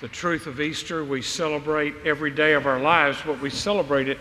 the 0.00 0.08
truth 0.08 0.46
of 0.46 0.60
Easter. 0.60 1.04
We 1.04 1.22
celebrate 1.22 1.94
every 2.04 2.30
day 2.30 2.54
of 2.54 2.66
our 2.66 2.80
lives, 2.80 3.18
but 3.24 3.40
we 3.40 3.50
celebrate 3.50 4.08
it 4.08 4.18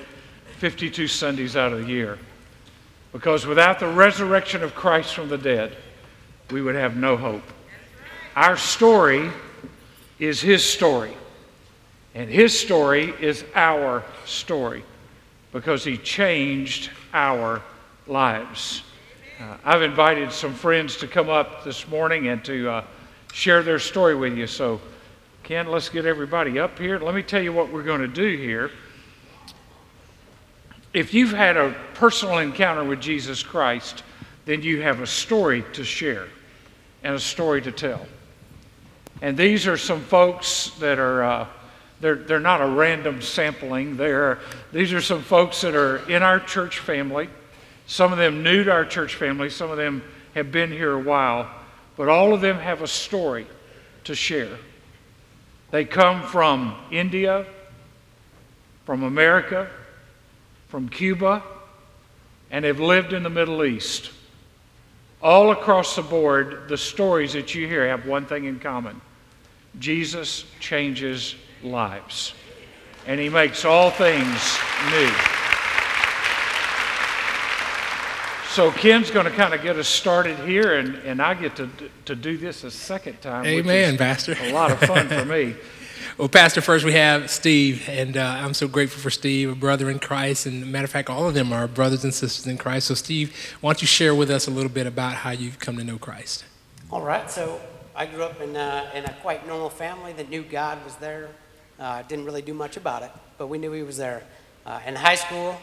52 0.60 1.08
Sundays 1.08 1.56
out 1.56 1.74
of 1.74 1.82
the 1.82 1.88
year. 1.88 2.18
Because 3.14 3.46
without 3.46 3.80
the 3.80 3.88
resurrection 3.88 4.64
of 4.64 4.76
Christ 4.76 5.14
from 5.14 5.30
the 5.30 5.38
dead, 5.38 5.76
we 6.52 6.62
would 6.62 6.76
have 6.76 6.96
no 6.96 7.18
hope. 7.18 7.44
Our 8.36 8.58
story 8.58 9.30
is 10.20 10.42
His 10.42 10.64
story, 10.64 11.16
and 12.16 12.30
His 12.30 12.58
story 12.58 13.14
is 13.20 13.44
our 13.56 14.04
story 14.26 14.84
because 15.52 15.84
He 15.84 15.98
changed 15.98 16.90
our 17.14 17.62
lives. 18.08 18.84
Uh, 19.40 19.58
I've 19.64 19.84
invited 19.84 20.32
some 20.32 20.54
friends 20.54 20.98
to 20.98 21.08
come 21.08 21.30
up 21.30 21.64
this 21.64 21.88
morning 21.88 22.28
and 22.28 22.44
to 22.46 22.70
uh, 22.70 22.84
share 23.34 23.62
their 23.62 23.80
story 23.80 24.16
with 24.16 24.36
you. 24.36 24.48
So, 24.48 24.82
Ken, 25.48 25.68
let's 25.68 25.88
get 25.88 26.06
everybody 26.06 26.60
up 26.60 26.78
here. 26.78 27.00
Let 27.00 27.16
me 27.16 27.24
tell 27.24 27.42
you 27.42 27.54
what 27.54 27.72
we're 27.72 27.82
going 27.82 28.02
to 28.02 28.08
do 28.10 28.36
here. 28.36 28.70
If 30.94 31.14
you've 31.14 31.32
had 31.32 31.56
a 31.56 31.74
personal 31.94 32.40
encounter 32.40 32.84
with 32.84 33.00
Jesus 33.00 33.44
Christ, 33.44 34.04
then 34.44 34.62
you 34.62 34.82
have 34.82 35.00
a 35.00 35.08
story 35.08 35.64
to 35.72 35.86
share 35.86 36.28
and 37.02 37.16
a 37.16 37.20
story 37.22 37.62
to 37.62 37.72
tell. 37.72 38.06
And 39.22 39.38
these 39.38 39.68
are 39.68 39.78
some 39.78 40.02
folks 40.02 40.72
that 40.82 41.00
are, 41.00 41.24
uh, 41.24 41.48
they're, 42.02 42.16
they're 42.16 42.42
not 42.42 42.60
a 42.60 42.68
random 42.68 43.22
sampling. 43.22 43.96
They're, 43.96 44.40
these 44.74 44.92
are 44.92 45.00
some 45.00 45.22
folks 45.22 45.62
that 45.62 45.76
are 45.76 46.00
in 46.10 46.24
our 46.24 46.42
church 46.42 46.80
family. 46.80 47.30
Some 47.86 48.12
of 48.12 48.18
them 48.18 48.44
new 48.44 48.66
to 48.66 48.72
our 48.74 48.84
church 48.84 49.16
family, 49.16 49.50
some 49.50 49.72
of 49.72 49.78
them 49.78 50.04
have 50.36 50.52
been 50.52 50.74
here 50.74 50.92
a 50.92 51.00
while, 51.00 51.50
but 51.96 52.10
all 52.10 52.34
of 52.34 52.42
them 52.42 52.58
have 52.58 52.82
a 52.82 52.88
story 52.88 53.48
to 54.04 54.14
share. 54.14 54.58
They 55.72 55.86
come 55.86 56.24
from 56.24 56.76
India, 56.92 57.46
from 58.86 59.04
America, 59.04 59.70
from 60.70 60.90
Cuba, 60.90 61.44
and 62.50 62.64
have 62.64 62.80
lived 62.80 63.14
in 63.14 63.24
the 63.24 63.30
Middle 63.30 63.66
East. 63.66 64.12
All 65.22 65.52
across 65.52 65.96
the 65.96 66.02
board, 66.02 66.70
the 66.70 66.78
stories 66.78 67.34
that 67.34 67.54
you 67.54 67.68
hear 67.68 67.88
have 67.88 68.06
one 68.06 68.26
thing 68.26 68.46
in 68.46 68.60
common 68.60 69.02
Jesus 69.80 70.46
changes 70.60 71.36
lives, 71.62 72.34
and 73.06 73.20
He 73.20 73.30
makes 73.30 73.66
all 73.66 73.92
things 73.92 74.58
new. 74.92 75.37
So 78.58 78.72
Ken's 78.72 79.12
going 79.12 79.28
to 79.28 79.32
kind 79.32 79.54
of 79.54 79.62
get 79.62 79.76
us 79.76 79.88
started 79.88 80.40
here, 80.40 80.80
and, 80.80 80.96
and 81.06 81.22
I 81.22 81.36
get 81.36 81.56
to, 81.58 81.70
to 82.06 82.16
do 82.16 82.38
this 82.38 82.64
a 82.64 82.72
second 82.72 83.22
time. 83.22 83.46
Amen, 83.46 84.00
Pastor. 84.00 84.36
A 84.42 84.52
lot 84.52 84.72
of 84.72 84.80
fun 84.80 85.08
for 85.08 85.26
me. 85.26 85.54
well, 86.18 86.28
Pastor, 86.28 86.62
first 86.62 86.84
we 86.84 86.94
have 86.94 87.30
Steve, 87.30 87.88
and 87.88 88.18
uh, 88.18 88.40
I'm 88.40 88.56
so 88.56 88.68
grateful 88.68 89.00
for 89.00 89.12
Steve, 89.12 89.52
a 89.52 89.56
brother 89.56 89.92
in 89.92 90.00
Christ, 90.00 90.48
and 90.48 90.72
matter 90.72 90.86
of 90.86 90.90
fact, 90.90 91.08
all 91.08 91.28
of 91.28 91.36
them 91.36 91.54
are 91.54 91.68
brothers 91.68 92.04
and 92.04 92.12
sisters 92.12 92.48
in 92.48 92.58
Christ. 92.58 92.88
So, 92.88 92.96
Steve, 92.96 93.32
why 93.62 93.74
don't 93.74 93.82
you 93.84 93.88
share 93.88 94.16
with 94.16 94.32
us 94.32 94.48
a 94.48 94.50
little 94.50 94.72
bit 94.72 94.88
about 94.88 95.14
how 95.14 95.30
you've 95.30 95.60
come 95.60 95.78
to 95.78 95.84
know 95.84 96.00
Christ? 96.00 96.44
All 96.90 97.04
right. 97.04 97.30
So 97.30 97.62
I 97.96 98.08
grew 98.08 98.24
up 98.24 98.42
in 98.42 98.56
a, 98.56 98.90
in 98.96 99.06
a 99.06 99.14
quite 99.22 99.46
normal 99.46 99.70
family 99.70 100.14
that 100.14 100.32
knew 100.32 100.42
God 100.42 100.84
was 100.84 100.96
there. 100.96 101.30
Uh, 101.80 102.02
didn't 102.02 102.26
really 102.26 102.42
do 102.42 102.56
much 102.56 102.76
about 102.76 103.04
it, 103.04 103.12
but 103.38 103.50
we 103.50 103.60
knew 103.60 103.72
He 103.72 103.84
was 103.84 103.98
there. 103.98 104.24
Uh, 104.66 104.80
in 104.88 104.96
high 104.96 105.14
school, 105.14 105.56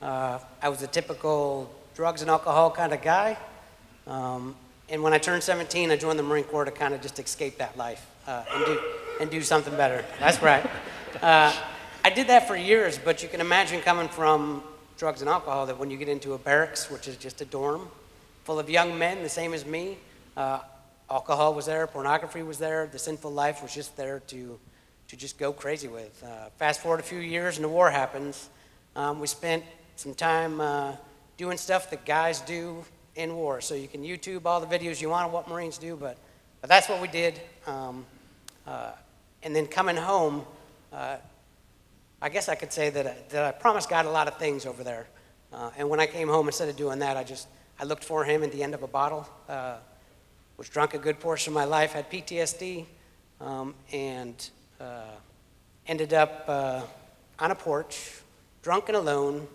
uh, 0.00 0.38
I 0.62 0.70
was 0.70 0.80
a 0.80 0.86
typical 0.86 1.74
drugs 1.98 2.22
and 2.22 2.30
alcohol 2.30 2.70
kind 2.70 2.92
of 2.92 3.02
guy. 3.02 3.36
Um, 4.06 4.54
and 4.88 5.02
when 5.02 5.12
I 5.12 5.18
turned 5.18 5.42
17, 5.42 5.90
I 5.90 5.96
joined 5.96 6.16
the 6.16 6.22
Marine 6.22 6.44
Corps 6.44 6.64
to 6.64 6.70
kind 6.70 6.94
of 6.94 7.02
just 7.02 7.18
escape 7.18 7.58
that 7.58 7.76
life 7.76 8.06
uh, 8.28 8.44
and, 8.54 8.64
do, 8.64 8.80
and 9.20 9.28
do 9.28 9.42
something 9.42 9.76
better. 9.76 10.04
That's 10.20 10.40
right. 10.40 10.64
Uh, 11.20 11.52
I 12.04 12.10
did 12.10 12.28
that 12.28 12.46
for 12.46 12.54
years, 12.54 13.00
but 13.04 13.20
you 13.24 13.28
can 13.28 13.40
imagine 13.40 13.80
coming 13.80 14.06
from 14.06 14.62
drugs 14.96 15.22
and 15.22 15.28
alcohol 15.28 15.66
that 15.66 15.76
when 15.76 15.90
you 15.90 15.96
get 15.96 16.08
into 16.08 16.34
a 16.34 16.38
barracks, 16.38 16.88
which 16.88 17.08
is 17.08 17.16
just 17.16 17.40
a 17.40 17.44
dorm 17.44 17.88
full 18.44 18.60
of 18.60 18.70
young 18.70 18.96
men, 18.96 19.24
the 19.24 19.28
same 19.28 19.52
as 19.52 19.66
me, 19.66 19.98
uh, 20.36 20.60
alcohol 21.10 21.52
was 21.52 21.66
there, 21.66 21.84
pornography 21.88 22.44
was 22.44 22.58
there, 22.58 22.86
the 22.86 22.98
sinful 23.00 23.32
life 23.32 23.60
was 23.60 23.74
just 23.74 23.96
there 23.96 24.20
to, 24.28 24.56
to 25.08 25.16
just 25.16 25.36
go 25.36 25.52
crazy 25.52 25.88
with. 25.88 26.22
Uh, 26.22 26.48
fast 26.58 26.80
forward 26.80 27.00
a 27.00 27.02
few 27.02 27.18
years 27.18 27.56
and 27.56 27.64
the 27.64 27.68
war 27.68 27.90
happens. 27.90 28.50
Um, 28.94 29.18
we 29.18 29.26
spent 29.26 29.64
some 29.96 30.14
time 30.14 30.60
uh, 30.60 30.92
doing 31.38 31.56
stuff 31.56 31.88
that 31.88 32.04
guys 32.04 32.40
do 32.40 32.84
in 33.14 33.34
war. 33.34 33.60
So 33.60 33.74
you 33.74 33.88
can 33.88 34.02
YouTube 34.02 34.44
all 34.44 34.60
the 34.60 34.66
videos 34.66 35.00
you 35.00 35.08
want 35.08 35.26
of 35.26 35.32
what 35.32 35.48
Marines 35.48 35.78
do, 35.78 35.96
but, 35.96 36.18
but 36.60 36.68
that's 36.68 36.88
what 36.88 37.00
we 37.00 37.06
did. 37.08 37.40
Um, 37.66 38.04
uh, 38.66 38.90
and 39.44 39.54
then 39.54 39.66
coming 39.68 39.96
home, 39.96 40.44
uh, 40.92 41.16
I 42.20 42.28
guess 42.28 42.48
I 42.48 42.56
could 42.56 42.72
say 42.72 42.90
that 42.90 43.06
I, 43.06 43.16
that 43.28 43.44
I 43.44 43.52
promised 43.52 43.88
God 43.88 44.04
a 44.04 44.10
lot 44.10 44.26
of 44.26 44.36
things 44.36 44.66
over 44.66 44.82
there. 44.82 45.06
Uh, 45.52 45.70
and 45.78 45.88
when 45.88 46.00
I 46.00 46.06
came 46.06 46.26
home, 46.28 46.48
instead 46.48 46.68
of 46.68 46.76
doing 46.76 46.98
that, 46.98 47.16
I 47.16 47.22
just 47.22 47.46
I 47.78 47.84
looked 47.84 48.02
for 48.02 48.24
Him 48.24 48.42
at 48.42 48.50
the 48.50 48.64
end 48.64 48.74
of 48.74 48.82
a 48.82 48.88
bottle. 48.88 49.26
Uh, 49.48 49.76
was 50.56 50.68
drunk 50.68 50.94
a 50.94 50.98
good 50.98 51.20
portion 51.20 51.52
of 51.52 51.54
my 51.54 51.64
life, 51.64 51.92
had 51.92 52.10
PTSD, 52.10 52.84
um, 53.40 53.76
and 53.92 54.50
uh, 54.80 55.02
ended 55.86 56.12
up 56.12 56.44
uh, 56.48 56.82
on 57.38 57.52
a 57.52 57.54
porch, 57.54 58.18
drunk 58.62 58.88
and 58.88 58.96
alone, 58.96 59.46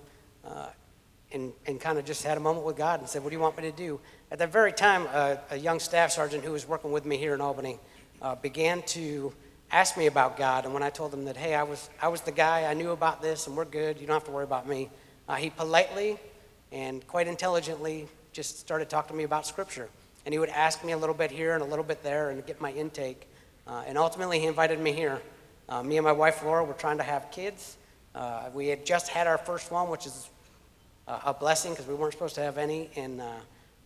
and, 1.33 1.51
and 1.65 1.81
kind 1.81 1.97
of 1.97 2.05
just 2.05 2.23
had 2.23 2.37
a 2.37 2.41
moment 2.41 2.65
with 2.65 2.77
God 2.77 2.99
and 2.99 3.09
said, 3.09 3.23
What 3.23 3.29
do 3.29 3.35
you 3.35 3.41
want 3.41 3.57
me 3.57 3.63
to 3.63 3.71
do? 3.71 3.99
At 4.31 4.39
that 4.39 4.51
very 4.51 4.71
time, 4.71 5.07
a 5.51 5.57
young 5.57 5.79
staff 5.79 6.11
sergeant 6.11 6.43
who 6.43 6.51
was 6.51 6.67
working 6.67 6.91
with 6.91 7.05
me 7.05 7.17
here 7.17 7.33
in 7.33 7.41
Albany 7.41 7.79
uh, 8.21 8.35
began 8.35 8.81
to 8.83 9.33
ask 9.71 9.97
me 9.97 10.05
about 10.05 10.37
God. 10.37 10.65
And 10.65 10.73
when 10.73 10.83
I 10.83 10.89
told 10.89 11.13
him 11.13 11.25
that, 11.25 11.35
hey, 11.35 11.55
I 11.55 11.63
was, 11.63 11.89
I 12.01 12.07
was 12.07 12.21
the 12.21 12.31
guy, 12.31 12.65
I 12.65 12.73
knew 12.73 12.91
about 12.91 13.21
this, 13.21 13.47
and 13.47 13.57
we're 13.57 13.65
good, 13.65 13.99
you 13.99 14.07
don't 14.07 14.13
have 14.13 14.23
to 14.25 14.31
worry 14.31 14.43
about 14.43 14.67
me, 14.67 14.89
uh, 15.27 15.35
he 15.35 15.49
politely 15.49 16.17
and 16.71 17.05
quite 17.07 17.27
intelligently 17.27 18.07
just 18.31 18.59
started 18.59 18.89
talking 18.89 19.09
to 19.09 19.15
me 19.15 19.23
about 19.23 19.45
Scripture. 19.45 19.89
And 20.25 20.33
he 20.33 20.39
would 20.39 20.49
ask 20.49 20.83
me 20.85 20.93
a 20.93 20.97
little 20.97 21.15
bit 21.15 21.31
here 21.31 21.53
and 21.53 21.61
a 21.61 21.65
little 21.65 21.83
bit 21.83 22.01
there 22.03 22.29
and 22.29 22.45
get 22.45 22.61
my 22.61 22.71
intake. 22.71 23.27
Uh, 23.67 23.83
and 23.85 23.97
ultimately, 23.97 24.39
he 24.39 24.45
invited 24.45 24.79
me 24.79 24.93
here. 24.93 25.21
Uh, 25.67 25.83
me 25.83 25.97
and 25.97 26.05
my 26.05 26.11
wife 26.11 26.43
Laura 26.43 26.63
were 26.63 26.73
trying 26.73 26.97
to 26.97 27.03
have 27.03 27.29
kids. 27.31 27.77
Uh, 28.15 28.49
we 28.53 28.67
had 28.67 28.85
just 28.85 29.09
had 29.09 29.27
our 29.27 29.37
first 29.37 29.71
one, 29.71 29.89
which 29.89 30.05
is 30.05 30.29
uh, 31.07 31.19
a 31.25 31.33
blessing 31.33 31.73
because 31.73 31.87
we 31.87 31.93
weren't 31.93 32.13
supposed 32.13 32.35
to 32.35 32.41
have 32.41 32.57
any. 32.57 32.89
And 32.95 33.21
uh, 33.21 33.31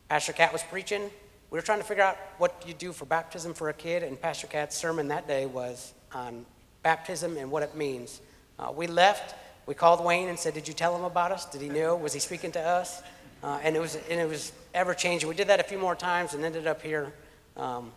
Pastor 0.09 0.33
Catt 0.33 0.53
was 0.53 0.63
preaching. 0.63 1.09
We 1.49 1.57
were 1.57 1.63
trying 1.63 1.79
to 1.79 1.85
figure 1.85 2.03
out 2.03 2.17
what 2.37 2.63
you 2.67 2.73
do 2.73 2.91
for 2.91 3.05
baptism 3.05 3.53
for 3.53 3.69
a 3.69 3.73
kid, 3.73 4.03
and 4.03 4.19
Pastor 4.19 4.47
Catt's 4.47 4.75
sermon 4.75 5.07
that 5.09 5.27
day 5.27 5.45
was 5.45 5.93
on 6.13 6.45
baptism 6.83 7.37
and 7.37 7.49
what 7.49 7.63
it 7.63 7.75
means. 7.75 8.21
Uh, 8.59 8.71
we 8.75 8.87
left. 8.87 9.35
We 9.65 9.73
called 9.73 10.03
Wayne 10.03 10.29
and 10.29 10.37
said, 10.37 10.53
"Did 10.53 10.67
you 10.67 10.73
tell 10.73 10.95
him 10.95 11.03
about 11.03 11.31
us? 11.31 11.45
Did 11.45 11.61
he 11.61 11.69
know? 11.69 11.95
Was 11.95 12.13
he 12.13 12.19
speaking 12.19 12.51
to 12.53 12.61
us?" 12.61 13.01
Uh, 13.43 13.59
and 13.63 13.75
it 13.75 13.79
was 13.79 13.95
and 14.09 14.19
it 14.19 14.27
was 14.27 14.51
ever 14.73 14.93
changing. 14.93 15.29
We 15.29 15.35
did 15.35 15.47
that 15.47 15.59
a 15.59 15.63
few 15.63 15.77
more 15.77 15.95
times 15.95 16.33
and 16.33 16.43
ended 16.43 16.67
up 16.67 16.81
here. 16.81 17.13
Um, 17.55 17.91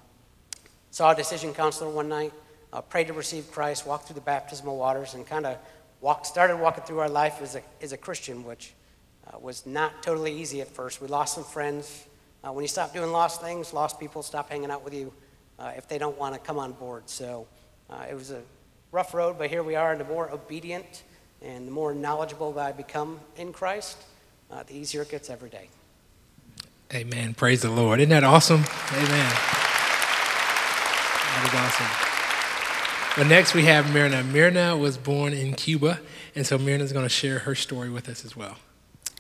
saw 0.91 1.13
a 1.13 1.17
decision 1.17 1.55
counselor 1.55 1.91
one 1.91 2.09
night. 2.09 2.33
Uh, 2.73 2.81
prayed 2.81 3.09
to 3.09 3.13
receive 3.13 3.51
Christ. 3.51 3.87
Walked 3.87 4.07
through 4.07 4.15
the 4.15 4.21
baptismal 4.21 4.77
waters 4.77 5.15
and 5.15 5.27
kind 5.27 5.47
of 5.47 5.57
walked 6.01 6.27
started 6.27 6.57
walking 6.57 6.85
through 6.85 7.01
our 7.01 7.09
life 7.09 7.41
as 7.43 7.57
a 7.57 7.63
as 7.83 7.93
a 7.93 7.97
Christian, 7.97 8.45
which 8.45 8.75
uh, 9.33 9.39
was 9.39 9.67
not 9.67 10.03
totally 10.03 10.33
easy 10.33 10.61
at 10.61 10.69
first. 10.69 11.01
We 11.01 11.09
lost 11.09 11.35
some 11.35 11.45
friends. 11.45 12.07
Uh, 12.43 12.53
when 12.53 12.63
you 12.63 12.69
stop 12.69 12.93
doing 12.93 13.13
lost 13.13 13.41
things, 13.41 13.73
lost 13.73 14.01
people 14.01 14.23
stop 14.23 14.49
hanging 14.49 14.71
out 14.71 14.85
with 14.85 14.95
you 14.95 15.13
uh, 15.59 15.73
if 15.77 15.89
they 15.89 15.99
don't 15.99 16.19
want 16.19 16.35
to 16.35 16.41
come 16.41 16.59
on 16.59 16.73
board. 16.73 17.09
So 17.09 17.47
uh, 17.89 18.07
it 18.11 18.15
was 18.15 18.31
a 18.31 18.41
rough 18.93 19.15
road, 19.15 19.37
but 19.39 19.51
here 19.51 19.63
we 19.63 19.75
are. 19.77 19.93
And 19.93 20.01
the 20.01 20.05
more 20.07 20.31
obedient 20.31 21.03
and 21.43 21.67
the 21.67 21.73
more 21.73 21.95
knowledgeable 21.95 22.53
that 22.53 22.67
I 22.67 22.73
become 22.73 23.21
in 23.37 23.53
Christ, 23.53 23.99
uh, 24.51 24.63
the 24.63 24.75
easier 24.77 25.03
it 25.03 25.11
gets 25.11 25.31
every 25.31 25.51
day. 25.51 25.69
Amen. 26.93 27.35
Praise 27.35 27.63
the 27.63 27.71
Lord. 27.71 28.01
Isn't 28.01 28.11
that 28.11 28.25
awesome? 28.25 28.65
Amen. 28.93 29.33
That 31.33 31.45
is 31.47 31.55
awesome. 31.55 31.87
But 33.17 33.29
next 33.29 33.55
we 33.55 33.65
have 33.65 33.93
Myrna. 33.93 34.25
Myrna 34.25 34.77
was 34.77 34.97
born 34.97 35.33
in 35.33 35.55
Cuba, 35.55 36.01
and 36.35 36.47
so 36.47 36.59
Myrna 36.59 36.85
is 36.85 36.93
going 36.93 37.05
to 37.05 37.09
share 37.09 37.41
her 37.41 37.55
story 37.55 37.91
with 37.91 38.09
us 38.09 38.25
as 38.25 38.37
well. 38.37 38.57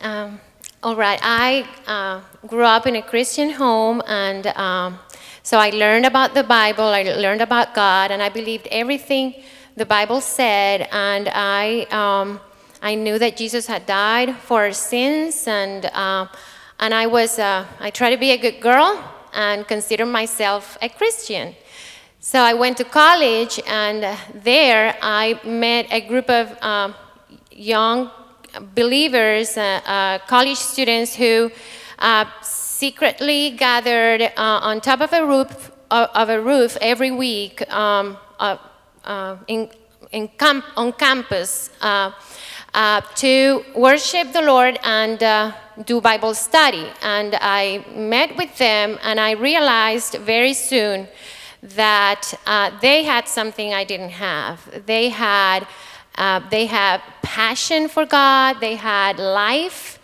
Um, 0.02 0.40
all 0.82 0.96
right. 0.96 1.20
I 1.22 1.68
uh, 1.86 2.46
grew 2.46 2.64
up 2.64 2.86
in 2.86 2.96
a 2.96 3.02
Christian 3.02 3.50
home, 3.50 4.00
and 4.06 4.46
um, 4.46 4.98
so 5.42 5.58
I 5.58 5.68
learned 5.68 6.06
about 6.06 6.32
the 6.32 6.42
Bible, 6.42 6.84
I 6.84 7.02
learned 7.02 7.42
about 7.42 7.74
God, 7.74 8.10
and 8.10 8.22
I 8.22 8.30
believed 8.30 8.66
everything 8.70 9.34
the 9.76 9.84
Bible 9.84 10.22
said, 10.22 10.88
and 10.90 11.28
I, 11.28 11.82
um, 11.90 12.40
I 12.80 12.94
knew 12.94 13.18
that 13.18 13.36
Jesus 13.36 13.66
had 13.66 13.84
died 13.84 14.34
for 14.36 14.62
our 14.62 14.72
sins, 14.72 15.46
and, 15.46 15.84
uh, 15.84 16.28
and 16.78 16.94
I 16.94 17.06
was, 17.06 17.38
uh, 17.38 17.66
I 17.78 17.90
tried 17.90 18.10
to 18.10 18.16
be 18.16 18.30
a 18.30 18.38
good 18.38 18.58
girl 18.58 19.04
and 19.34 19.68
consider 19.68 20.06
myself 20.06 20.78
a 20.80 20.88
Christian. 20.88 21.54
So 22.20 22.38
I 22.40 22.54
went 22.54 22.78
to 22.78 22.84
college, 22.84 23.60
and 23.66 24.18
there 24.32 24.96
I 25.02 25.38
met 25.44 25.92
a 25.92 26.00
group 26.00 26.30
of 26.30 26.56
um, 26.62 26.94
young 27.50 28.10
believers, 28.74 29.56
uh, 29.56 29.80
uh, 29.86 30.18
college 30.26 30.58
students 30.58 31.14
who 31.14 31.50
uh, 31.98 32.24
secretly 32.42 33.50
gathered 33.50 34.32
on 34.36 34.80
top 34.80 35.00
of 35.00 35.12
a 35.12 35.24
roof 35.24 35.72
of 35.90 36.28
a 36.28 36.40
roof 36.40 36.76
every 36.80 37.10
week 37.10 37.68
um, 37.72 38.16
in, 39.48 39.68
in 40.12 40.28
camp, 40.28 40.64
on 40.76 40.92
campus 40.92 41.70
uh, 42.74 43.00
to 43.16 43.64
worship 43.74 44.32
the 44.32 44.42
Lord 44.42 44.78
and 44.84 45.20
uh, 45.22 45.52
do 45.86 46.00
Bible 46.00 46.34
study. 46.34 46.86
And 47.02 47.36
I 47.40 47.84
met 47.94 48.36
with 48.36 48.56
them, 48.58 48.98
and 49.02 49.18
I 49.18 49.32
realized 49.32 50.14
very 50.16 50.54
soon 50.54 51.08
that 51.62 52.32
uh, 52.46 52.70
they 52.80 53.02
had 53.02 53.26
something 53.26 53.74
I 53.74 53.84
didn't 53.84 54.10
have. 54.10 54.86
They 54.86 55.08
had, 55.08 55.66
uh, 56.20 56.38
they 56.50 56.66
had 56.66 57.00
passion 57.22 57.88
for 57.88 58.04
God. 58.04 58.60
They 58.60 58.76
had 58.76 59.18
life, 59.18 59.98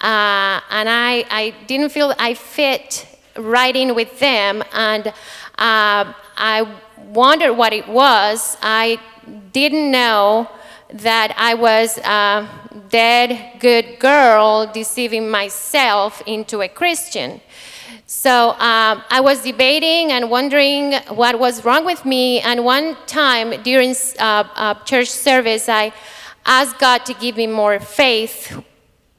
uh, 0.00 0.60
and 0.70 0.88
I, 0.88 1.24
I 1.28 1.54
didn't 1.66 1.88
feel 1.88 2.14
I 2.20 2.34
fit 2.34 3.04
right 3.36 3.74
in 3.74 3.96
with 3.96 4.20
them. 4.20 4.62
And 4.72 5.08
uh, 5.58 6.12
I 6.36 6.72
wondered 7.08 7.54
what 7.54 7.72
it 7.72 7.88
was. 7.88 8.56
I 8.62 9.00
didn't 9.52 9.90
know 9.90 10.48
that 10.92 11.34
I 11.36 11.54
was 11.54 11.98
a 11.98 12.48
dead 12.88 13.58
good 13.58 13.98
girl 13.98 14.70
deceiving 14.72 15.28
myself 15.28 16.22
into 16.26 16.60
a 16.60 16.68
Christian. 16.68 17.40
So 18.08 18.50
um, 18.50 19.02
I 19.10 19.20
was 19.20 19.42
debating 19.42 20.12
and 20.12 20.30
wondering 20.30 20.94
what 21.08 21.40
was 21.40 21.64
wrong 21.64 21.84
with 21.84 22.04
me. 22.04 22.38
And 22.40 22.64
one 22.64 22.96
time 23.06 23.60
during 23.64 23.96
uh, 24.20 24.44
uh, 24.54 24.74
church 24.84 25.10
service, 25.10 25.68
I 25.68 25.92
asked 26.44 26.78
God 26.78 27.04
to 27.06 27.14
give 27.14 27.36
me 27.36 27.48
more 27.48 27.80
faith 27.80 28.62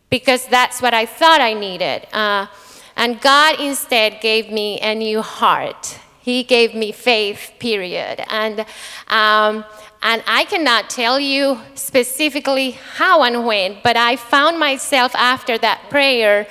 because 0.10 0.48
that's 0.48 0.82
what 0.82 0.94
I 0.94 1.06
thought 1.06 1.42
I 1.42 1.54
needed. 1.54 2.08
Uh, 2.14 2.48
and 2.96 3.20
God 3.20 3.60
instead 3.60 4.22
gave 4.22 4.50
me 4.50 4.80
a 4.80 4.96
new 4.96 5.22
heart. 5.22 6.00
He 6.22 6.44
gave 6.44 6.74
me 6.74 6.94
faith, 6.94 7.52
period. 7.60 8.24
And, 8.30 8.62
um, 9.10 9.66
and 10.02 10.24
I 10.26 10.46
cannot 10.46 10.90
tell 10.90 11.20
you 11.20 11.60
specifically 11.76 12.72
how 12.72 13.24
and 13.24 13.46
when, 13.46 13.80
but 13.84 13.98
I 13.98 14.16
found 14.16 14.58
myself 14.58 15.14
after 15.14 15.58
that 15.58 15.90
prayer 15.90 16.48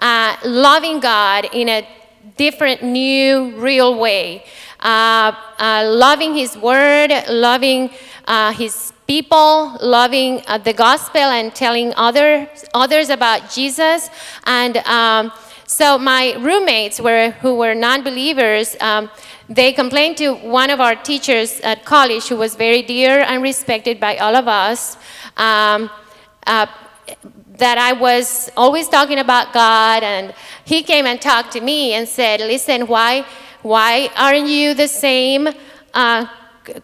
uh, 0.00 0.36
loving 0.44 0.98
God 1.00 1.48
in 1.52 1.68
a 1.68 1.86
different, 2.36 2.82
new, 2.82 3.56
real 3.56 3.98
way. 3.98 4.44
Uh, 4.80 5.32
uh, 5.58 5.84
loving 5.86 6.34
His 6.34 6.56
Word, 6.56 7.12
loving 7.28 7.90
uh, 8.26 8.52
His 8.52 8.92
people, 9.06 9.76
loving 9.82 10.42
uh, 10.46 10.56
the 10.56 10.72
gospel, 10.72 11.20
and 11.20 11.54
telling 11.54 11.92
others 11.96 12.64
others 12.72 13.10
about 13.10 13.50
Jesus. 13.50 14.08
And 14.44 14.78
um, 14.78 15.32
so 15.66 15.98
my 15.98 16.34
roommates 16.38 17.00
were 17.00 17.30
who 17.42 17.56
were 17.56 17.74
non-believers. 17.74 18.76
Um, 18.80 19.10
they 19.50 19.72
complained 19.72 20.16
to 20.18 20.34
one 20.34 20.70
of 20.70 20.80
our 20.80 20.94
teachers 20.94 21.60
at 21.60 21.84
college, 21.84 22.28
who 22.28 22.36
was 22.36 22.54
very 22.54 22.82
dear 22.82 23.20
and 23.20 23.42
respected 23.42 24.00
by 24.00 24.16
all 24.16 24.34
of 24.34 24.48
us. 24.48 24.96
Um, 25.36 25.90
uh, 26.46 26.66
that 27.60 27.78
I 27.78 27.92
was 27.92 28.50
always 28.56 28.88
talking 28.88 29.18
about 29.18 29.52
God, 29.52 30.02
and 30.02 30.34
he 30.64 30.82
came 30.82 31.06
and 31.06 31.20
talked 31.20 31.52
to 31.52 31.60
me 31.60 31.94
and 31.94 32.08
said, 32.08 32.40
"Listen, 32.40 32.86
why, 32.86 33.24
why 33.62 34.10
aren't 34.16 34.48
you 34.48 34.74
the 34.74 34.88
same 34.88 35.48
uh, 35.94 36.26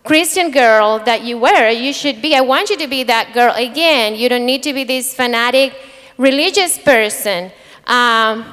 Christian 0.04 0.50
girl 0.50 1.00
that 1.00 1.22
you 1.22 1.38
were? 1.38 1.70
You 1.70 1.92
should 1.92 2.22
be. 2.22 2.34
I 2.34 2.40
want 2.40 2.70
you 2.70 2.78
to 2.78 2.86
be 2.86 3.02
that 3.04 3.34
girl 3.34 3.52
again. 3.56 4.14
You 4.14 4.28
don't 4.28 4.46
need 4.46 4.62
to 4.62 4.72
be 4.72 4.84
this 4.84 5.14
fanatic 5.14 5.74
religious 6.16 6.78
person." 6.78 7.50
Um, 7.86 8.44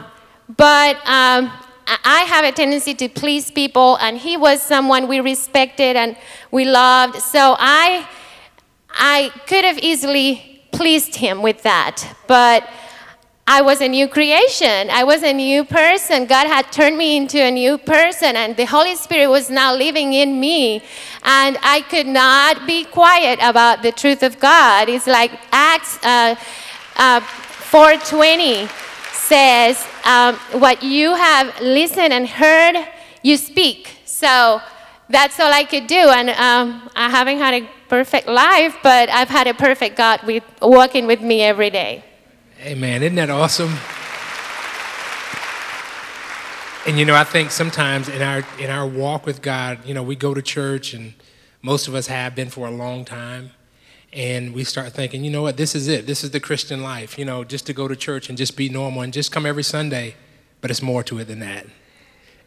but 0.58 0.98
um, 1.08 1.52
I 1.88 2.26
have 2.28 2.46
a 2.46 2.52
tendency 2.52 2.94
to 2.96 3.10
please 3.10 3.52
people, 3.52 3.98
and 3.98 4.18
he 4.18 4.38
was 4.38 4.62
someone 4.62 5.08
we 5.08 5.20
respected 5.20 5.96
and 5.96 6.16
we 6.52 6.66
loved. 6.66 7.22
So 7.22 7.56
I, 7.60 8.08
I 8.92 9.32
could 9.48 9.64
have 9.66 9.80
easily 9.80 10.53
pleased 10.74 11.16
him 11.16 11.42
with 11.42 11.64
that. 11.64 12.16
But 12.28 12.68
I 13.46 13.62
was 13.62 13.82
a 13.82 13.90
new 13.90 14.08
creation. 14.08 14.90
I 14.90 15.04
was 15.04 15.22
a 15.22 15.34
new 15.34 15.66
person. 15.66 16.26
God 16.26 16.48
had 16.48 16.72
turned 16.72 16.98
me 16.98 17.18
into 17.18 17.44
a 17.44 17.52
new 17.52 17.78
person, 17.78 18.38
and 18.38 18.56
the 18.56 18.66
Holy 18.66 18.96
Spirit 18.96 19.28
was 19.28 19.50
now 19.50 19.76
living 19.76 20.14
in 20.14 20.40
me. 20.40 20.82
And 21.24 21.58
I 21.62 21.82
could 21.82 22.08
not 22.08 22.66
be 22.66 22.86
quiet 22.86 23.40
about 23.42 23.82
the 23.82 23.92
truth 23.92 24.24
of 24.24 24.40
God. 24.40 24.88
It's 24.88 25.08
like 25.08 25.32
Acts 25.52 26.00
uh, 26.04 26.36
uh, 26.96 27.20
4:20 27.20 28.70
says, 29.12 29.86
um, 30.06 30.36
"What 30.64 30.82
you 30.82 31.14
have 31.14 31.48
listened 31.60 32.14
and 32.14 32.28
heard, 32.28 32.76
you 33.24 33.36
speak." 33.36 33.90
So 34.06 34.62
that's 35.10 35.38
all 35.42 35.52
I 35.52 35.66
could 35.66 35.88
do, 35.88 36.04
and 36.18 36.30
um, 36.30 36.90
I 36.96 37.10
haven't 37.10 37.40
had 37.40 37.54
a 37.62 37.68
perfect 37.94 38.28
life, 38.28 38.76
but 38.82 39.08
I've 39.12 39.30
had 39.30 39.46
a 39.46 39.54
perfect 39.54 39.98
God 39.98 40.24
with, 40.24 40.44
walking 40.64 41.06
with 41.06 41.22
me 41.22 41.44
every 41.44 41.70
day. 41.70 42.04
Amen. 42.62 43.04
Isn't 43.04 43.18
that 43.18 43.30
awesome? 43.30 43.70
And 46.88 46.98
you 46.98 47.06
know, 47.06 47.14
I 47.14 47.24
think 47.24 47.52
sometimes 47.52 48.10
in 48.10 48.24
our 48.24 48.44
in 48.58 48.72
our 48.72 48.88
walk 48.88 49.28
with 49.28 49.44
God, 49.44 49.86
you 49.86 49.94
know, 49.94 50.02
we 50.02 50.16
go 50.16 50.34
to 50.34 50.42
church 50.42 50.96
and 50.96 51.14
most 51.62 51.88
of 51.88 51.94
us 51.94 52.08
have 52.08 52.34
been 52.34 52.50
for 52.50 52.68
a 52.68 52.72
long 52.72 53.06
time. 53.06 53.52
And 54.12 54.56
we 54.56 54.64
start 54.64 54.94
thinking, 54.94 55.24
you 55.24 55.30
know 55.30 55.44
what, 55.44 55.58
this 55.58 55.76
is 55.76 55.88
it. 55.88 56.08
This 56.08 56.24
is 56.24 56.32
the 56.32 56.40
Christian 56.40 56.82
life, 56.82 57.20
you 57.20 57.26
know, 57.26 57.44
just 57.44 57.68
to 57.68 57.74
go 57.74 57.88
to 57.88 57.96
church 57.96 58.28
and 58.28 58.36
just 58.36 58.58
be 58.58 58.70
normal 58.70 59.04
and 59.04 59.14
just 59.14 59.32
come 59.32 59.46
every 59.46 59.64
Sunday. 59.64 60.16
But 60.62 60.72
it's 60.72 60.82
more 60.82 61.04
to 61.04 61.20
it 61.20 61.26
than 61.26 61.42
that. 61.42 61.68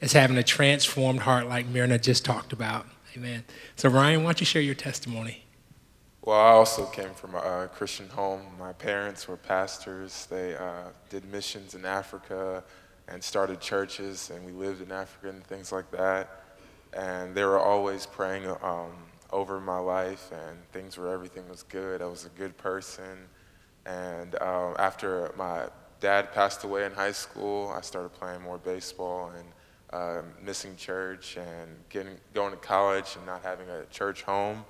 It's 0.00 0.12
having 0.12 0.38
a 0.38 0.42
transformed 0.42 1.20
heart 1.20 1.46
like 1.48 1.66
Myrna 1.66 2.00
just 2.00 2.24
talked 2.24 2.52
about. 2.52 2.86
Amen. 3.16 3.44
So, 3.76 3.88
Ryan, 3.88 4.22
why 4.22 4.28
don't 4.28 4.40
you 4.40 4.46
share 4.46 4.60
your 4.60 4.74
testimony? 4.74 5.44
Well, 6.20 6.38
I 6.38 6.50
also 6.50 6.84
came 6.86 7.14
from 7.14 7.34
a 7.34 7.70
Christian 7.72 8.08
home. 8.10 8.42
My 8.58 8.74
parents 8.74 9.26
were 9.26 9.38
pastors. 9.38 10.26
They 10.26 10.54
uh, 10.54 10.88
did 11.08 11.24
missions 11.32 11.74
in 11.74 11.86
Africa 11.86 12.62
and 13.08 13.22
started 13.22 13.60
churches, 13.60 14.30
and 14.30 14.44
we 14.44 14.52
lived 14.52 14.82
in 14.82 14.92
Africa 14.92 15.30
and 15.30 15.42
things 15.44 15.72
like 15.72 15.90
that. 15.92 16.42
And 16.92 17.34
they 17.34 17.44
were 17.44 17.58
always 17.58 18.04
praying 18.04 18.46
um, 18.62 18.92
over 19.32 19.60
my 19.60 19.78
life, 19.78 20.30
and 20.32 20.58
things 20.72 20.98
were 20.98 21.10
everything 21.10 21.48
was 21.48 21.62
good. 21.62 22.02
I 22.02 22.06
was 22.06 22.26
a 22.26 22.30
good 22.30 22.56
person. 22.58 23.28
And 23.86 24.34
um, 24.42 24.74
after 24.78 25.32
my 25.36 25.68
dad 26.00 26.32
passed 26.32 26.64
away 26.64 26.84
in 26.84 26.92
high 26.92 27.12
school, 27.12 27.72
I 27.74 27.80
started 27.80 28.10
playing 28.10 28.42
more 28.42 28.58
baseball 28.58 29.30
and 29.38 29.46
uh, 29.92 30.22
missing 30.42 30.76
church 30.76 31.36
and 31.36 31.76
getting 31.88 32.16
going 32.34 32.52
to 32.52 32.58
college 32.58 33.16
and 33.16 33.26
not 33.26 33.42
having 33.42 33.68
a 33.68 33.84
church 33.86 34.22
home, 34.22 34.64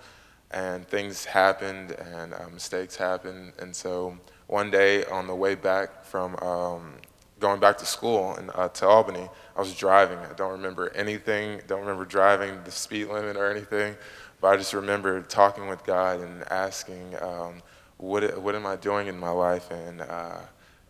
and 0.51 0.87
things 0.87 1.25
happened 1.25 1.93
and 1.93 2.35
uh, 2.35 2.49
mistakes 2.53 2.97
happened, 2.97 3.53
and 3.59 3.75
so 3.75 4.19
one 4.47 4.71
day 4.71 5.05
on 5.07 5.27
the 5.27 5.35
way 5.35 5.55
back 5.55 6.05
from 6.05 6.37
um, 6.37 6.95
going 7.41 7.61
back 7.61 7.79
to 7.79 7.87
school 7.87 8.35
and 8.37 8.51
uh, 8.55 8.69
to 8.69 8.87
Albany, 8.87 9.29
I 9.57 9.61
was 9.61 9.75
driving. 9.75 10.19
I 10.19 10.33
don't 10.35 10.53
remember 10.53 10.91
anything. 10.95 11.61
Don't 11.67 11.81
remember 11.81 12.05
driving 12.05 12.63
the 12.65 12.71
speed 12.71 13.07
limit 13.09 13.37
or 13.37 13.51
anything, 13.51 13.97
but 14.41 14.49
I 14.49 14.57
just 14.57 14.73
remember 14.73 15.21
talking 15.23 15.67
with 15.67 15.85
God 15.85 16.21
and 16.21 16.45
asking, 16.51 17.17
um, 17.21 17.63
"What 17.97 18.41
what 18.41 18.55
am 18.55 18.67
I 18.67 18.77
doing 18.77 19.09
in 19.09 19.19
my 19.19 19.31
life?" 19.31 19.71
and 19.71 20.03
uh, 20.03 20.41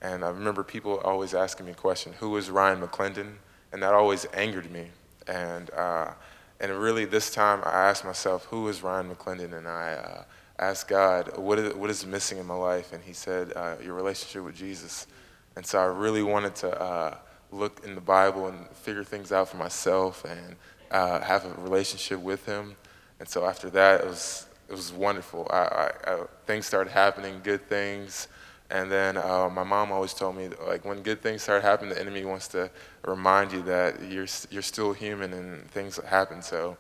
and 0.03 0.25
I 0.25 0.29
remember 0.29 0.63
people 0.63 0.99
always 0.99 1.35
asking 1.35 1.67
me 1.67 1.73
a 1.73 1.77
question, 1.77 2.13
"Who 2.21 2.37
is 2.37 2.51
Ryan 2.51 2.81
McClendon?" 2.81 3.37
And 3.73 3.83
that 3.83 3.95
always 3.95 4.27
angered 4.35 4.71
me. 4.71 4.87
And 5.27 5.71
uh, 5.71 6.13
and 6.61 6.73
really, 6.73 7.05
this 7.05 7.31
time, 7.31 7.61
I 7.65 7.89
asked 7.89 8.05
myself, 8.05 8.45
"Who 8.47 8.69
is 8.69 8.83
Ryan 8.83 9.15
McClendon?" 9.15 9.57
And 9.57 9.69
I 9.69 9.93
uh, 9.93 10.25
asked 10.59 10.89
God, 10.89 11.37
"What 11.37 11.59
is 11.59 11.75
what 11.75 11.91
is 11.91 12.07
missing 12.07 12.39
in 12.39 12.47
my 12.47 12.55
life?" 12.55 12.93
And 12.93 13.03
He 13.03 13.13
said, 13.13 13.53
uh, 13.55 13.77
"Your 13.83 13.95
relationship 13.95 14.45
with 14.45 14.55
Jesus." 14.55 15.07
And 15.57 15.65
so 15.67 15.79
I 15.79 15.85
really 15.85 16.23
wanted 16.23 16.55
to 16.57 16.81
uh, 16.81 17.17
look 17.51 17.85
in 17.85 17.95
the 17.95 18.01
Bible 18.01 18.49
and 18.49 18.69
figure 18.71 19.05
things 19.05 19.33
out 19.33 19.49
for 19.49 19.57
myself 19.57 20.25
and 20.25 20.57
uh, 20.91 21.21
have 21.21 21.45
a 21.45 21.61
relationship 21.61 22.21
with 22.21 22.47
Him. 22.47 22.77
And 23.21 23.29
so 23.29 23.47
after 23.47 23.71
that, 23.71 24.03
it 24.03 24.07
was 24.07 24.47
it 24.69 24.73
was 24.73 24.93
wonderful. 24.93 25.47
I, 25.51 25.57
I, 25.57 25.91
I, 26.07 26.25
things 26.47 26.67
started 26.67 26.91
happening, 26.91 27.41
good 27.43 27.69
things. 27.69 28.29
And 28.71 28.91
then 28.91 29.17
uh, 29.17 29.49
my 29.49 29.63
mom 29.63 29.93
always 29.93 30.13
told 30.13 30.37
me, 30.37 30.49
like, 30.67 30.85
when 30.85 31.03
good 31.03 31.23
things 31.23 31.43
start 31.43 31.63
happening, 31.63 31.95
the 31.95 32.01
enemy 32.01 32.25
wants 32.25 32.49
to 32.49 32.69
remind 33.07 33.53
you 33.53 33.63
that 33.63 34.03
you're, 34.11 34.27
you're 34.51 34.63
still 34.63 34.93
human 34.93 35.33
and 35.33 35.71
things 35.71 36.01
happen. 36.05 36.43
So 36.43 36.77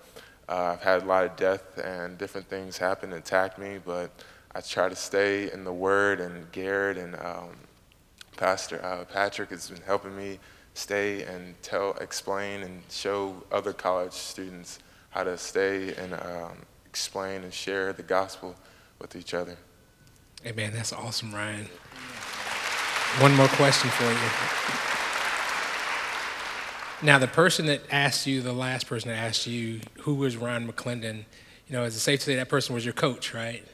uh, 0.49 0.73
I've 0.73 0.83
had 0.83 1.03
a 1.03 1.07
lot 1.07 1.25
of 1.25 1.37
death 1.37 1.79
and 1.79 2.19
different 2.19 2.49
things 2.49 2.77
happen 2.77 3.13
and 3.13 3.21
attack 3.21 3.57
me, 3.59 3.79
but 3.85 4.11
I 4.55 4.63
try 4.63 4.89
to 4.89 4.97
stay 4.97 5.53
in 5.53 5.63
the 5.63 5.73
Word. 5.73 6.21
And 6.21 6.51
Garrett 6.51 6.99
and 6.99 7.15
um, 7.17 7.51
Pastor 8.37 8.85
uh, 8.85 9.05
Patrick 9.05 9.51
has 9.51 9.71
been 9.71 9.83
helping 9.83 10.17
me 10.17 10.41
stay 10.75 11.23
and 11.23 11.55
tell, 11.63 11.93
explain, 12.01 12.63
and 12.63 12.83
show 12.91 13.45
other 13.53 13.73
college 13.73 14.13
students 14.13 14.81
how 15.11 15.23
to 15.23 15.39
stay 15.39 15.95
and 15.95 16.15
um, 16.15 16.59
explain 16.85 17.45
and 17.45 17.55
share 17.55 17.93
the 17.93 18.03
gospel 18.03 18.57
with 18.99 19.15
each 19.15 19.35
other. 19.35 19.57
Hey 20.43 20.53
man, 20.53 20.73
that's 20.73 20.93
awesome, 20.93 21.35
Ryan. 21.35 21.69
One 23.21 23.35
more 23.35 23.49
question 23.49 23.91
for 23.91 24.05
you. 24.05 24.19
Now, 27.03 27.19
the 27.19 27.27
person 27.29 27.67
that 27.67 27.83
asked 27.91 28.27
you, 28.27 28.41
the 28.43 28.53
last 28.53 28.87
person 28.87 29.11
that 29.11 29.17
asked 29.17 29.47
you, 29.47 29.81
who 30.01 30.15
was 30.15 30.37
Ryan 30.37 30.71
McClendon, 30.71 31.25
you 31.69 31.73
know, 31.77 31.85
is 31.85 31.95
it 31.97 32.01
safe 32.01 32.21
to 32.21 32.27
say 32.27 32.37
that 32.37 32.49
person 32.49 32.75
was 32.75 32.85
your 32.85 32.95
coach, 32.95 33.35
right? 33.35 33.65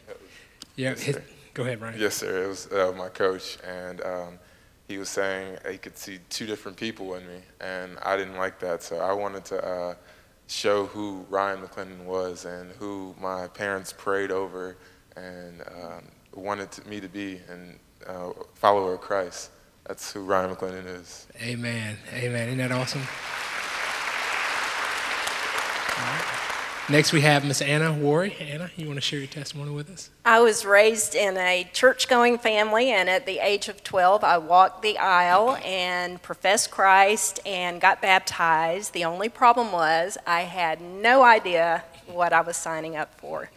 Yeah. 0.77 0.91
Yes, 0.91 1.03
his- 1.03 1.19
go 1.55 1.63
ahead, 1.63 1.81
Ryan. 1.81 2.01
Yes, 2.01 2.17
sir. 2.17 2.45
It 2.45 2.49
was 2.49 2.73
uh, 2.73 2.93
my 2.97 3.09
coach, 3.09 3.59
and 3.67 4.01
um, 4.03 4.39
he 4.89 4.99
was 4.99 5.09
saying 5.09 5.59
he 5.71 5.79
could 5.79 5.97
see 5.99 6.19
two 6.31 6.47
different 6.47 6.77
people 6.77 7.15
in 7.15 7.27
me, 7.27 7.41
and 7.61 7.99
I 8.03 8.17
didn't 8.17 8.37
like 8.37 8.59
that. 8.61 8.83
So 8.83 8.99
I 8.99 9.13
wanted 9.13 9.45
to 9.47 9.65
uh, 9.65 9.95
show 10.47 10.87
who 10.87 11.25
Ryan 11.29 11.61
McClendon 11.61 12.05
was 12.05 12.45
and 12.45 12.73
who 12.73 13.15
my 13.21 13.47
parents 13.49 13.93
prayed 13.93 14.31
over 14.31 14.77
and 15.17 15.61
um, 15.63 16.05
wanted 16.35 16.71
to, 16.73 16.89
me 16.89 17.01
to 17.01 17.09
be, 17.09 17.41
and 17.49 17.79
uh, 18.07 18.31
follower 18.55 18.95
of 18.95 19.01
Christ. 19.01 19.51
That's 19.87 20.13
who 20.13 20.21
Ryan 20.21 20.55
McClendon 20.55 20.87
is. 20.87 21.27
Amen. 21.41 21.97
Amen. 22.13 22.49
Isn't 22.49 22.59
that 22.59 22.73
awesome? 22.73 23.03
All 25.99 26.05
right. 26.05 26.43
Next, 26.89 27.13
we 27.13 27.21
have 27.21 27.45
Miss 27.45 27.63
Anna 27.63 27.93
Worry. 27.93 28.37
Anna, 28.41 28.71
you 28.77 28.87
want 28.87 28.97
to 28.97 29.01
share 29.01 29.21
your 29.21 29.29
testimony 29.29 29.71
with 29.71 29.89
us? 29.89 30.11
I 30.25 30.41
was 30.41 30.65
raised 30.65 31.15
in 31.15 31.37
a 31.37 31.69
church 31.73 32.09
going 32.09 32.39
family, 32.39 32.91
and 32.91 33.09
at 33.09 33.25
the 33.25 33.39
age 33.39 33.69
of 33.69 33.85
12, 33.85 34.25
I 34.25 34.39
walked 34.39 34.83
the 34.83 34.99
aisle 34.99 35.57
and 35.65 36.21
professed 36.21 36.71
Christ 36.71 37.39
and 37.47 37.81
got 37.81 38.03
baptized. 38.03 38.95
The 38.95 39.05
only 39.05 39.29
problem 39.29 39.71
was 39.71 40.19
I 40.27 40.43
had 40.43 40.81
no 40.81 41.23
idea 41.23 41.85
what 42.07 42.33
I 42.33 42.41
was 42.41 42.57
signing 42.57 42.97
up 42.97 43.15
for. 43.19 43.51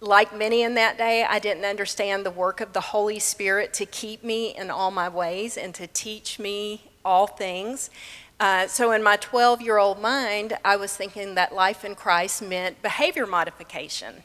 Like 0.00 0.36
many 0.36 0.62
in 0.62 0.74
that 0.74 0.96
day, 0.96 1.24
I 1.28 1.40
didn't 1.40 1.64
understand 1.64 2.24
the 2.24 2.30
work 2.30 2.60
of 2.60 2.72
the 2.72 2.80
Holy 2.80 3.18
Spirit 3.18 3.72
to 3.74 3.86
keep 3.86 4.22
me 4.22 4.54
in 4.56 4.70
all 4.70 4.92
my 4.92 5.08
ways 5.08 5.56
and 5.56 5.74
to 5.74 5.88
teach 5.88 6.38
me 6.38 6.84
all 7.04 7.26
things. 7.26 7.90
Uh, 8.38 8.68
so, 8.68 8.92
in 8.92 9.02
my 9.02 9.16
12 9.16 9.60
year 9.60 9.78
old 9.78 10.00
mind, 10.00 10.56
I 10.64 10.76
was 10.76 10.96
thinking 10.96 11.34
that 11.34 11.52
life 11.52 11.84
in 11.84 11.96
Christ 11.96 12.40
meant 12.42 12.80
behavior 12.80 13.26
modification. 13.26 14.22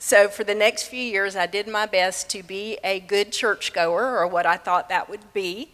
So, 0.00 0.26
for 0.26 0.42
the 0.42 0.54
next 0.54 0.84
few 0.84 1.02
years, 1.02 1.36
I 1.36 1.46
did 1.46 1.68
my 1.68 1.86
best 1.86 2.28
to 2.30 2.42
be 2.42 2.78
a 2.82 2.98
good 2.98 3.30
churchgoer, 3.30 4.18
or 4.18 4.26
what 4.26 4.46
I 4.46 4.56
thought 4.56 4.88
that 4.88 5.08
would 5.08 5.32
be. 5.32 5.70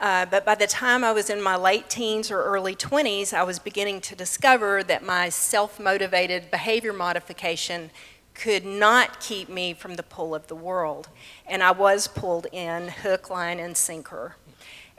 Uh, 0.00 0.26
but 0.26 0.44
by 0.44 0.54
the 0.54 0.66
time 0.66 1.04
I 1.04 1.12
was 1.12 1.30
in 1.30 1.40
my 1.40 1.56
late 1.56 1.88
teens 1.88 2.30
or 2.30 2.42
early 2.42 2.74
20s, 2.74 3.32
I 3.32 3.42
was 3.44 3.58
beginning 3.58 4.00
to 4.02 4.16
discover 4.16 4.82
that 4.82 5.04
my 5.04 5.28
self 5.28 5.78
motivated 5.78 6.50
behavior 6.50 6.92
modification 6.92 7.90
could 8.34 8.64
not 8.64 9.20
keep 9.20 9.48
me 9.48 9.74
from 9.74 9.96
the 9.96 10.02
pull 10.02 10.34
of 10.34 10.46
the 10.46 10.54
world. 10.54 11.08
And 11.46 11.62
I 11.62 11.72
was 11.72 12.08
pulled 12.08 12.46
in 12.52 12.88
hook, 12.88 13.30
line, 13.30 13.58
and 13.58 13.76
sinker. 13.76 14.36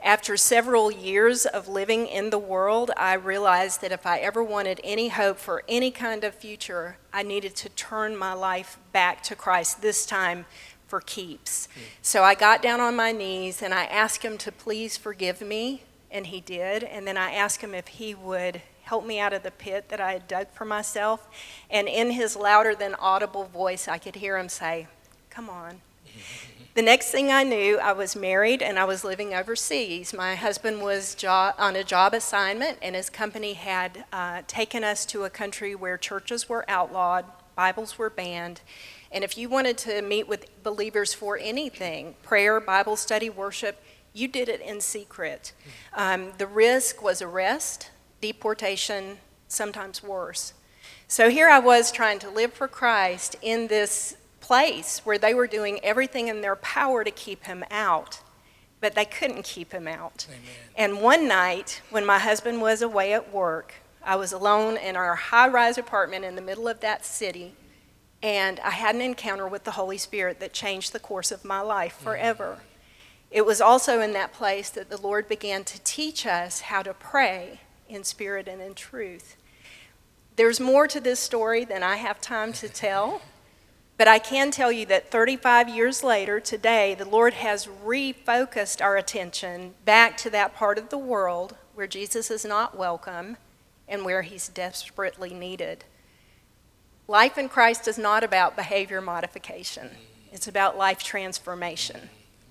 After 0.04 0.36
several 0.36 0.90
years 0.90 1.46
of 1.46 1.68
living 1.68 2.08
in 2.08 2.30
the 2.30 2.38
world, 2.38 2.90
I 2.96 3.14
realized 3.14 3.80
that 3.82 3.92
if 3.92 4.04
I 4.04 4.18
ever 4.18 4.42
wanted 4.42 4.80
any 4.82 5.08
hope 5.08 5.38
for 5.38 5.62
any 5.68 5.92
kind 5.92 6.24
of 6.24 6.34
future, 6.34 6.96
I 7.12 7.22
needed 7.22 7.54
to 7.56 7.68
turn 7.68 8.16
my 8.16 8.32
life 8.32 8.78
back 8.90 9.22
to 9.24 9.36
Christ, 9.36 9.80
this 9.80 10.04
time 10.04 10.44
for 10.88 11.00
keeps. 11.00 11.68
So 12.02 12.24
I 12.24 12.34
got 12.34 12.62
down 12.62 12.80
on 12.80 12.96
my 12.96 13.12
knees 13.12 13.62
and 13.62 13.72
I 13.72 13.84
asked 13.84 14.24
him 14.24 14.36
to 14.38 14.50
please 14.50 14.96
forgive 14.96 15.40
me, 15.40 15.84
and 16.10 16.26
he 16.26 16.40
did. 16.40 16.82
And 16.82 17.06
then 17.06 17.16
I 17.16 17.32
asked 17.32 17.60
him 17.60 17.72
if 17.72 17.86
he 17.86 18.12
would 18.14 18.60
help 18.82 19.04
me 19.04 19.18
out 19.18 19.32
of 19.32 19.42
the 19.42 19.50
pit 19.50 19.88
that 19.88 20.00
I 20.00 20.12
had 20.12 20.28
dug 20.28 20.48
for 20.52 20.64
myself. 20.64 21.28
And 21.70 21.88
in 21.88 22.10
his 22.10 22.36
louder 22.36 22.74
than 22.74 22.94
audible 22.96 23.44
voice, 23.44 23.88
I 23.88 23.98
could 23.98 24.16
hear 24.16 24.38
him 24.38 24.48
say, 24.48 24.88
Come 25.30 25.48
on. 25.48 25.80
The 26.74 26.80
next 26.80 27.10
thing 27.10 27.30
I 27.30 27.42
knew, 27.42 27.78
I 27.78 27.92
was 27.92 28.16
married 28.16 28.62
and 28.62 28.78
I 28.78 28.86
was 28.86 29.04
living 29.04 29.34
overseas. 29.34 30.14
My 30.14 30.34
husband 30.34 30.80
was 30.80 31.14
jo- 31.14 31.52
on 31.58 31.76
a 31.76 31.84
job 31.84 32.14
assignment, 32.14 32.78
and 32.80 32.96
his 32.96 33.10
company 33.10 33.52
had 33.52 34.06
uh, 34.10 34.40
taken 34.46 34.82
us 34.82 35.04
to 35.06 35.24
a 35.24 35.28
country 35.28 35.74
where 35.74 35.98
churches 35.98 36.48
were 36.48 36.64
outlawed, 36.68 37.26
Bibles 37.54 37.98
were 37.98 38.08
banned. 38.08 38.62
And 39.10 39.22
if 39.22 39.36
you 39.36 39.50
wanted 39.50 39.76
to 39.78 40.00
meet 40.00 40.26
with 40.26 40.46
believers 40.62 41.12
for 41.12 41.36
anything 41.36 42.14
prayer, 42.22 42.58
Bible 42.58 42.96
study, 42.96 43.28
worship 43.28 43.76
you 44.14 44.28
did 44.28 44.48
it 44.48 44.60
in 44.60 44.80
secret. 44.80 45.52
Um, 45.94 46.32
the 46.38 46.46
risk 46.46 47.02
was 47.02 47.20
arrest, 47.20 47.90
deportation, 48.22 49.18
sometimes 49.48 50.02
worse. 50.02 50.54
So 51.06 51.28
here 51.28 51.50
I 51.50 51.58
was 51.58 51.92
trying 51.92 52.20
to 52.20 52.30
live 52.30 52.54
for 52.54 52.66
Christ 52.66 53.36
in 53.42 53.66
this 53.66 54.16
place 54.40 55.00
where 55.04 55.18
they 55.18 55.34
were 55.34 55.46
doing 55.46 55.78
everything 55.82 56.28
in 56.28 56.40
their 56.40 56.56
power 56.56 57.04
to 57.04 57.10
keep 57.10 57.44
him 57.44 57.64
out, 57.70 58.20
but 58.80 58.94
they 58.94 59.04
couldn't 59.04 59.42
keep 59.44 59.72
him 59.72 59.86
out. 59.86 60.26
Amen. 60.30 60.40
And 60.76 61.02
one 61.02 61.28
night, 61.28 61.82
when 61.90 62.06
my 62.06 62.18
husband 62.18 62.62
was 62.62 62.80
away 62.80 63.12
at 63.12 63.32
work, 63.32 63.74
I 64.02 64.16
was 64.16 64.32
alone 64.32 64.78
in 64.78 64.96
our 64.96 65.14
high 65.14 65.48
rise 65.48 65.76
apartment 65.76 66.24
in 66.24 66.34
the 66.34 66.42
middle 66.42 66.66
of 66.66 66.80
that 66.80 67.04
city, 67.04 67.54
and 68.22 68.58
I 68.60 68.70
had 68.70 68.94
an 68.94 69.00
encounter 69.00 69.46
with 69.46 69.64
the 69.64 69.72
Holy 69.72 69.98
Spirit 69.98 70.40
that 70.40 70.52
changed 70.52 70.92
the 70.92 71.00
course 71.00 71.30
of 71.30 71.44
my 71.44 71.60
life 71.60 71.98
mm. 72.00 72.04
forever. 72.04 72.58
It 73.30 73.46
was 73.46 73.60
also 73.60 74.00
in 74.00 74.12
that 74.12 74.32
place 74.32 74.70
that 74.70 74.90
the 74.90 75.00
Lord 75.00 75.28
began 75.28 75.64
to 75.64 75.80
teach 75.82 76.26
us 76.26 76.62
how 76.62 76.82
to 76.82 76.94
pray 76.94 77.60
in 77.92 78.04
spirit 78.04 78.48
and 78.48 78.60
in 78.60 78.74
truth. 78.74 79.36
There's 80.36 80.60
more 80.60 80.86
to 80.88 81.00
this 81.00 81.20
story 81.20 81.64
than 81.64 81.82
I 81.82 81.96
have 81.96 82.20
time 82.20 82.52
to 82.54 82.68
tell. 82.68 83.22
But 83.98 84.08
I 84.08 84.18
can 84.18 84.50
tell 84.50 84.72
you 84.72 84.86
that 84.86 85.10
35 85.10 85.68
years 85.68 86.02
later, 86.02 86.40
today, 86.40 86.94
the 86.94 87.04
Lord 87.08 87.34
has 87.34 87.66
refocused 87.66 88.82
our 88.82 88.96
attention 88.96 89.74
back 89.84 90.16
to 90.18 90.30
that 90.30 90.56
part 90.56 90.78
of 90.78 90.88
the 90.88 90.98
world 90.98 91.56
where 91.74 91.86
Jesus 91.86 92.30
is 92.30 92.44
not 92.44 92.76
welcome 92.76 93.36
and 93.86 94.04
where 94.04 94.22
he's 94.22 94.48
desperately 94.48 95.34
needed. 95.34 95.84
Life 97.06 97.36
in 97.36 97.48
Christ 97.48 97.86
is 97.86 97.98
not 97.98 98.24
about 98.24 98.56
behavior 98.56 99.00
modification, 99.00 99.90
it's 100.32 100.48
about 100.48 100.78
life 100.78 101.02
transformation. 101.02 102.08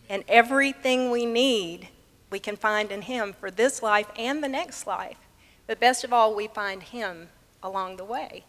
And 0.09 0.23
everything 0.27 1.09
we 1.09 1.25
need, 1.25 1.87
we 2.29 2.39
can 2.39 2.57
find 2.57 2.91
in 2.91 3.03
him 3.03 3.33
for 3.33 3.49
this 3.49 3.81
life 3.81 4.07
and 4.17 4.43
the 4.43 4.49
next 4.49 4.85
life. 4.85 5.17
But 5.71 5.79
best 5.79 6.03
of 6.03 6.11
all, 6.11 6.35
we 6.35 6.47
find 6.47 6.83
him 6.83 7.29
along 7.63 7.95
the 7.95 8.03
way. 8.03 8.43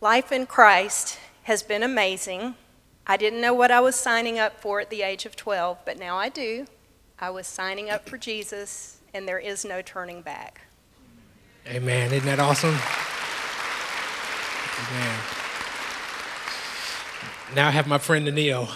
Life 0.00 0.32
in 0.32 0.46
Christ 0.46 1.18
has 1.42 1.62
been 1.62 1.82
amazing. 1.82 2.54
I 3.06 3.18
didn't 3.18 3.42
know 3.42 3.52
what 3.52 3.70
I 3.70 3.80
was 3.80 3.94
signing 3.94 4.38
up 4.38 4.58
for 4.58 4.80
at 4.80 4.88
the 4.88 5.02
age 5.02 5.26
of 5.26 5.36
12, 5.36 5.80
but 5.84 5.98
now 5.98 6.16
I 6.16 6.30
do. 6.30 6.64
I 7.18 7.28
was 7.28 7.46
signing 7.46 7.90
up 7.90 8.08
for 8.08 8.16
Jesus, 8.16 9.02
and 9.12 9.28
there 9.28 9.38
is 9.38 9.66
no 9.66 9.82
turning 9.82 10.22
back. 10.22 10.62
Amen. 11.66 12.10
Isn't 12.10 12.24
that 12.24 12.40
awesome? 12.40 12.78
Amen. 14.80 15.18
Now 17.54 17.68
I 17.68 17.72
have 17.72 17.86
my 17.86 17.98
friend 17.98 18.26
Anil. 18.26 18.70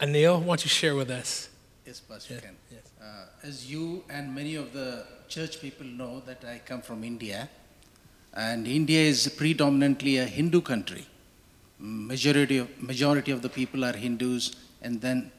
Anil, 0.00 0.40
why 0.40 0.46
don't 0.46 0.64
you 0.64 0.70
share 0.70 0.94
with 0.94 1.10
us? 1.10 1.50
Yes, 1.84 2.00
Pastor 2.00 2.32
Yeah, 2.32 2.40
Ken. 2.40 2.56
yes. 2.72 2.92
Uh, 2.98 3.26
as 3.42 3.70
you 3.70 4.04
and 4.08 4.34
many 4.34 4.54
of 4.54 4.72
the 4.72 5.15
church 5.28 5.60
people 5.60 5.86
know 5.86 6.20
that 6.26 6.44
I 6.44 6.60
come 6.64 6.80
from 6.80 7.04
India, 7.04 7.48
and 8.34 8.66
India 8.66 9.00
is 9.00 9.28
predominantly 9.28 10.18
a 10.18 10.24
Hindu 10.24 10.60
country. 10.60 11.06
Majority 11.78 12.58
of, 12.58 12.82
majority 12.82 13.32
of 13.32 13.42
the 13.42 13.48
people 13.48 13.84
are 13.84 13.92
Hindus, 13.92 14.56
and 14.82 15.00
then 15.00 15.30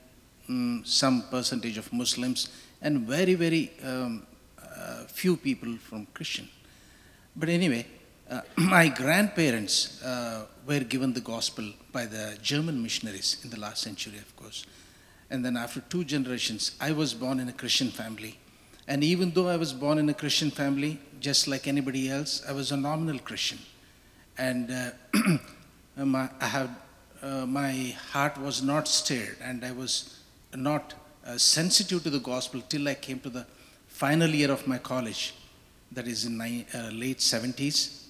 mm, 0.49 0.85
some 0.85 1.23
percentage 1.29 1.77
of 1.77 1.91
Muslims, 1.93 2.49
and 2.81 3.01
very, 3.01 3.33
very 3.33 3.71
um, 3.83 4.25
uh, 4.61 5.03
few 5.07 5.37
people 5.37 5.77
from 5.77 6.07
Christian. 6.13 6.47
But 7.35 7.49
anyway, 7.49 7.85
uh, 8.29 8.41
my 8.57 8.89
grandparents 8.89 10.01
uh, 10.03 10.45
were 10.67 10.81
given 10.81 11.13
the 11.13 11.21
gospel 11.21 11.65
by 11.91 12.05
the 12.05 12.37
German 12.41 12.81
missionaries 12.81 13.37
in 13.43 13.49
the 13.49 13.59
last 13.59 13.81
century, 13.81 14.17
of 14.17 14.35
course. 14.35 14.65
And 15.29 15.43
then 15.43 15.57
after 15.57 15.81
two 15.81 16.03
generations, 16.03 16.75
I 16.79 16.91
was 16.91 17.13
born 17.13 17.39
in 17.39 17.49
a 17.49 17.53
Christian 17.53 17.89
family. 17.89 18.37
And 18.87 19.03
even 19.03 19.31
though 19.31 19.49
I 19.49 19.57
was 19.57 19.73
born 19.73 19.97
in 19.97 20.07
a 20.09 20.13
Christian 20.13 20.49
family, 20.49 20.99
just 21.19 21.47
like 21.47 21.67
anybody 21.67 22.09
else, 22.09 22.41
I 22.47 22.53
was 22.53 22.71
a 22.71 22.77
nominal 22.77 23.19
Christian. 23.19 23.59
And 24.37 24.71
uh, 24.71 24.91
my, 26.05 26.29
I 26.39 26.45
have, 26.45 26.69
uh, 27.21 27.45
my 27.45 27.95
heart 28.11 28.37
was 28.39 28.61
not 28.61 28.87
stirred, 28.87 29.37
and 29.41 29.65
I 29.65 29.71
was 29.71 30.19
not 30.55 30.93
uh, 31.25 31.37
sensitive 31.37 32.03
to 32.03 32.09
the 32.09 32.19
gospel 32.19 32.61
till 32.69 32.87
I 32.87 32.93
came 32.93 33.19
to 33.19 33.29
the 33.29 33.45
final 33.87 34.29
year 34.29 34.51
of 34.51 34.65
my 34.67 34.77
college, 34.77 35.33
that 35.91 36.07
is 36.07 36.25
in 36.25 36.39
uh, 36.39 36.89
late 36.93 37.17
70s. 37.17 38.03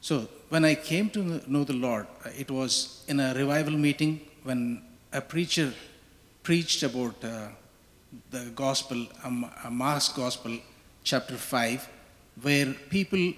So 0.00 0.28
when 0.50 0.64
I 0.64 0.74
came 0.74 1.08
to 1.10 1.40
know 1.46 1.64
the 1.64 1.72
Lord, 1.72 2.06
uh, 2.26 2.30
it 2.36 2.50
was 2.50 3.04
in 3.08 3.20
a 3.20 3.32
revival 3.34 3.72
meeting 3.72 4.20
when 4.42 4.82
a 5.12 5.20
preacher 5.20 5.72
preached 6.42 6.82
about 6.82 7.24
uh, 7.24 7.48
the 8.30 8.50
gospel, 8.54 9.06
um, 9.24 9.50
Mark's 9.70 10.08
gospel, 10.08 10.58
chapter 11.02 11.36
5, 11.36 11.88
where 12.42 12.72
people 12.90 13.32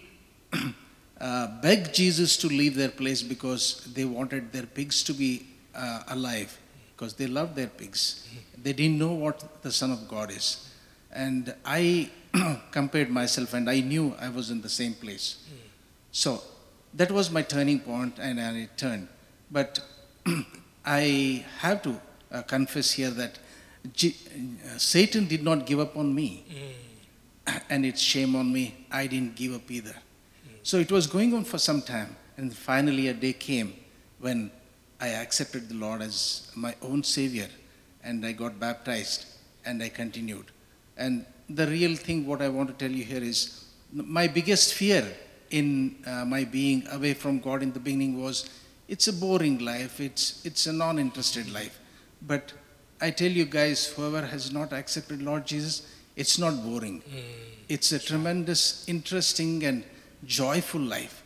uh, 1.21 1.61
begged 1.61 1.95
Jesus 1.95 2.37
to 2.39 2.47
leave 2.49 2.75
their 2.75 2.89
place 2.89 3.23
because 3.23 3.93
they 3.95 4.05
wanted 4.05 4.53
their 4.53 4.67
pigs 4.67 5.03
to 5.05 5.13
be 5.13 5.47
uh, 5.75 6.03
alive, 6.09 6.59
because 6.95 7.15
they 7.15 7.27
loved 7.27 7.57
their 7.57 7.69
pigs. 7.69 8.29
They 8.63 8.73
didn't 8.73 8.99
know 8.99 9.13
what 9.13 9.63
the 9.63 9.73
Son 9.73 9.91
of 9.91 10.09
God 10.09 10.31
is. 10.31 10.71
And 11.13 11.55
I 11.65 12.11
compared 12.71 13.11
myself 13.11 13.55
and 13.55 13.71
I 13.71 13.81
knew 13.81 14.15
I 14.21 14.29
was 14.29 14.51
in 14.51 14.61
the 14.61 14.69
same 14.69 14.95
place. 14.95 15.39
So 16.13 16.43
that 16.95 17.11
was 17.11 17.31
my 17.31 17.43
turning 17.43 17.81
point, 17.81 18.19
and 18.19 18.41
I 18.41 18.69
turned. 18.77 19.09
But 19.51 19.81
I 20.85 21.45
have 21.59 21.83
to 21.83 22.01
uh, 22.33 22.43
confess 22.43 22.93
here 22.93 23.11
that 23.11 23.39
G- 23.93 24.17
uh, 24.65 24.79
Satan 24.79 25.27
did 25.27 25.43
not 25.43 25.67
give 25.67 25.81
up 25.81 25.97
on 25.97 26.15
me, 26.15 26.45
and 27.69 27.85
it's 27.85 28.01
shame 28.01 28.35
on 28.37 28.53
me. 28.53 28.87
I 28.91 29.07
didn't 29.07 29.37
give 29.37 29.55
up 29.55 29.71
either. 29.71 29.95
So 30.63 30.79
it 30.79 30.91
was 30.91 31.07
going 31.07 31.35
on 31.35 31.45
for 31.45 31.59
some 31.59 31.83
time, 31.83 32.17
and 32.37 32.55
finally 32.55 33.09
a 33.09 33.15
day 33.15 33.33
came 33.33 33.75
when 34.19 34.51
I 35.01 35.09
accepted 35.09 35.69
the 35.69 35.75
Lord 35.75 36.03
as 36.03 36.51
my 36.55 36.75
own 36.83 37.03
Savior, 37.03 37.49
and 38.03 38.25
I 38.25 38.33
got 38.33 38.59
baptized, 38.59 39.27
and 39.65 39.83
I 39.83 39.89
continued. 39.91 40.47
And 40.97 41.27
the 41.49 41.67
real 41.67 41.95
thing, 41.95 42.27
what 42.27 42.43
I 42.43 42.49
want 42.49 42.69
to 42.71 42.75
tell 42.75 42.91
you 42.91 43.05
here 43.05 43.23
is 43.23 43.67
my 43.93 44.27
biggest 44.27 44.75
fear 44.75 45.07
in 45.51 45.97
uh, 46.07 46.25
my 46.25 46.45
being 46.45 46.87
away 46.91 47.15
from 47.15 47.39
God 47.39 47.63
in 47.63 47.73
the 47.73 47.79
beginning 47.79 48.21
was 48.21 48.49
it's 48.89 49.07
a 49.09 49.13
boring 49.13 49.59
life, 49.59 50.01
it's, 50.01 50.45
it's 50.45 50.67
a 50.67 50.73
non 50.73 50.99
interested 50.99 51.53
life. 51.53 51.79
But 52.23 52.53
I 53.01 53.11
tell 53.11 53.31
you 53.31 53.45
guys, 53.45 53.87
whoever 53.87 54.25
has 54.27 54.53
not 54.53 54.73
accepted 54.73 55.23
Lord 55.23 55.47
Jesus, 55.47 55.87
it's 56.17 56.39
not 56.39 56.63
boring. 56.63 57.03
It's 57.69 57.93
a 57.93 57.99
tremendous, 57.99 58.89
interesting, 58.89 59.65
and 59.65 59.85
joyful 60.25 60.81
life. 60.81 61.23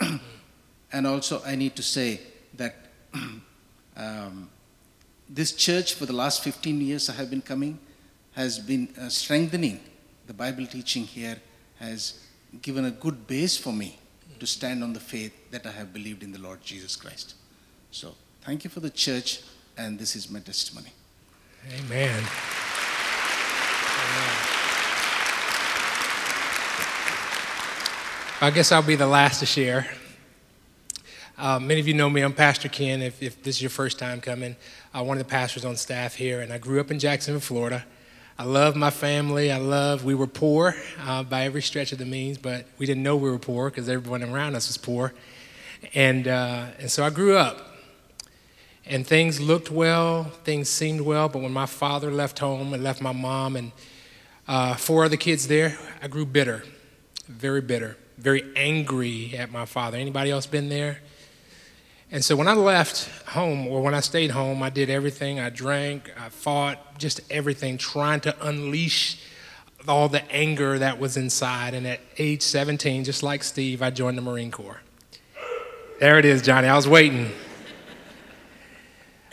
and 0.92 1.06
also, 1.06 1.42
I 1.44 1.56
need 1.56 1.74
to 1.76 1.82
say 1.82 2.20
that 2.54 2.76
um, 3.96 4.48
this 5.28 5.52
church, 5.52 5.94
for 5.94 6.06
the 6.06 6.12
last 6.12 6.44
15 6.44 6.80
years 6.80 7.10
I 7.10 7.14
have 7.14 7.30
been 7.30 7.42
coming, 7.42 7.78
has 8.32 8.58
been 8.58 8.88
uh, 9.00 9.08
strengthening 9.08 9.80
the 10.26 10.34
Bible 10.34 10.66
teaching 10.66 11.04
here, 11.04 11.40
has 11.80 12.20
given 12.62 12.84
a 12.84 12.90
good 12.90 13.26
base 13.26 13.56
for 13.56 13.72
me 13.72 13.98
to 14.38 14.46
stand 14.46 14.82
on 14.84 14.92
the 14.92 15.00
faith 15.00 15.32
that 15.50 15.66
I 15.66 15.70
have 15.70 15.92
believed 15.92 16.22
in 16.22 16.32
the 16.32 16.38
Lord 16.38 16.62
Jesus 16.62 16.94
Christ. 16.94 17.34
So, 17.90 18.14
thank 18.42 18.64
you 18.64 18.70
for 18.70 18.80
the 18.80 18.90
church, 18.90 19.40
and 19.76 19.98
this 19.98 20.16
is 20.16 20.30
my 20.30 20.40
testimony. 20.40 20.92
Amen. 21.78 22.22
I 28.38 28.50
guess 28.50 28.70
I'll 28.70 28.82
be 28.82 28.96
the 28.96 29.06
last 29.06 29.40
to 29.40 29.46
share. 29.46 29.88
Uh, 31.38 31.58
many 31.58 31.80
of 31.80 31.88
you 31.88 31.94
know 31.94 32.08
me. 32.08 32.22
I'm 32.22 32.32
Pastor 32.32 32.68
Ken. 32.68 33.02
If, 33.02 33.22
if 33.22 33.42
this 33.42 33.56
is 33.56 33.62
your 33.62 33.70
first 33.70 33.98
time 33.98 34.20
coming, 34.20 34.56
uh, 34.94 35.02
one 35.02 35.18
of 35.18 35.24
the 35.24 35.30
pastors 35.30 35.64
on 35.64 35.76
staff 35.76 36.14
here, 36.14 36.40
and 36.40 36.52
I 36.52 36.58
grew 36.58 36.80
up 36.80 36.90
in 36.90 36.98
Jacksonville, 36.98 37.40
Florida. 37.40 37.84
I 38.38 38.44
love 38.44 38.76
my 38.76 38.90
family. 38.90 39.50
I 39.50 39.58
love. 39.58 40.04
We 40.04 40.14
were 40.14 40.26
poor 40.26 40.74
uh, 41.00 41.22
by 41.22 41.44
every 41.44 41.62
stretch 41.62 41.92
of 41.92 41.98
the 41.98 42.04
means, 42.04 42.38
but 42.38 42.66
we 42.78 42.86
didn't 42.86 43.02
know 43.02 43.16
we 43.16 43.30
were 43.30 43.38
poor 43.38 43.70
because 43.70 43.88
everyone 43.88 44.22
around 44.22 44.54
us 44.54 44.68
was 44.68 44.76
poor, 44.78 45.12
and 45.94 46.28
uh, 46.28 46.66
and 46.78 46.90
so 46.90 47.04
I 47.04 47.10
grew 47.10 47.36
up. 47.36 47.75
And 48.88 49.04
things 49.04 49.40
looked 49.40 49.70
well, 49.70 50.24
things 50.44 50.68
seemed 50.68 51.00
well, 51.00 51.28
but 51.28 51.42
when 51.42 51.52
my 51.52 51.66
father 51.66 52.10
left 52.10 52.38
home 52.38 52.72
and 52.72 52.84
left 52.84 53.00
my 53.00 53.12
mom 53.12 53.56
and 53.56 53.72
uh, 54.46 54.76
four 54.76 55.04
other 55.04 55.16
kids 55.16 55.48
there, 55.48 55.76
I 56.00 56.06
grew 56.06 56.24
bitter, 56.24 56.62
very 57.26 57.60
bitter, 57.60 57.96
very 58.16 58.44
angry 58.54 59.36
at 59.36 59.50
my 59.50 59.64
father. 59.64 59.98
Anybody 59.98 60.30
else 60.30 60.46
been 60.46 60.68
there? 60.68 61.00
And 62.12 62.24
so 62.24 62.36
when 62.36 62.46
I 62.46 62.52
left 62.52 63.08
home, 63.30 63.66
or 63.66 63.82
when 63.82 63.92
I 63.92 63.98
stayed 63.98 64.30
home, 64.30 64.62
I 64.62 64.70
did 64.70 64.88
everything. 64.88 65.40
I 65.40 65.50
drank, 65.50 66.12
I 66.16 66.28
fought, 66.28 66.98
just 66.98 67.20
everything, 67.28 67.78
trying 67.78 68.20
to 68.20 68.46
unleash 68.46 69.20
all 69.88 70.08
the 70.08 70.24
anger 70.30 70.78
that 70.78 71.00
was 71.00 71.16
inside. 71.16 71.74
And 71.74 71.84
at 71.86 72.00
age 72.18 72.42
17, 72.42 73.02
just 73.02 73.24
like 73.24 73.42
Steve, 73.42 73.82
I 73.82 73.90
joined 73.90 74.16
the 74.16 74.22
Marine 74.22 74.52
Corps. 74.52 74.80
There 75.98 76.20
it 76.20 76.24
is, 76.24 76.42
Johnny. 76.42 76.68
I 76.68 76.76
was 76.76 76.86
waiting. 76.86 77.32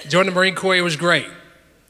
Joined 0.07 0.27
the 0.27 0.33
Marine 0.33 0.55
Corps, 0.55 0.75
it 0.75 0.81
was 0.81 0.95
great. 0.95 1.27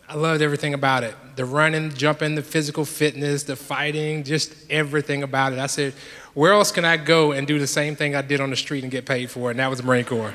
I 0.07 0.15
loved 0.15 0.41
everything 0.41 0.73
about 0.73 1.03
it 1.03 1.15
the 1.35 1.45
running, 1.45 1.91
jumping, 1.91 2.35
the 2.35 2.43
physical 2.43 2.85
fitness, 2.85 3.41
the 3.41 3.55
fighting, 3.55 4.23
just 4.23 4.53
everything 4.69 5.23
about 5.23 5.51
it. 5.51 5.57
I 5.57 5.65
said, 5.65 5.93
where 6.35 6.53
else 6.53 6.71
can 6.71 6.85
I 6.85 6.95
go 6.97 7.31
and 7.31 7.47
do 7.47 7.57
the 7.57 7.65
same 7.65 7.95
thing 7.95 8.15
I 8.15 8.21
did 8.21 8.39
on 8.39 8.51
the 8.51 8.55
street 8.55 8.83
and 8.83 8.91
get 8.91 9.07
paid 9.07 9.31
for? 9.31 9.49
And 9.49 9.59
that 9.59 9.67
was 9.67 9.79
the 9.79 9.85
Marine 9.85 10.05
Corps. 10.05 10.33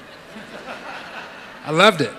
I 1.64 1.70
loved 1.70 2.00
it. 2.00 2.12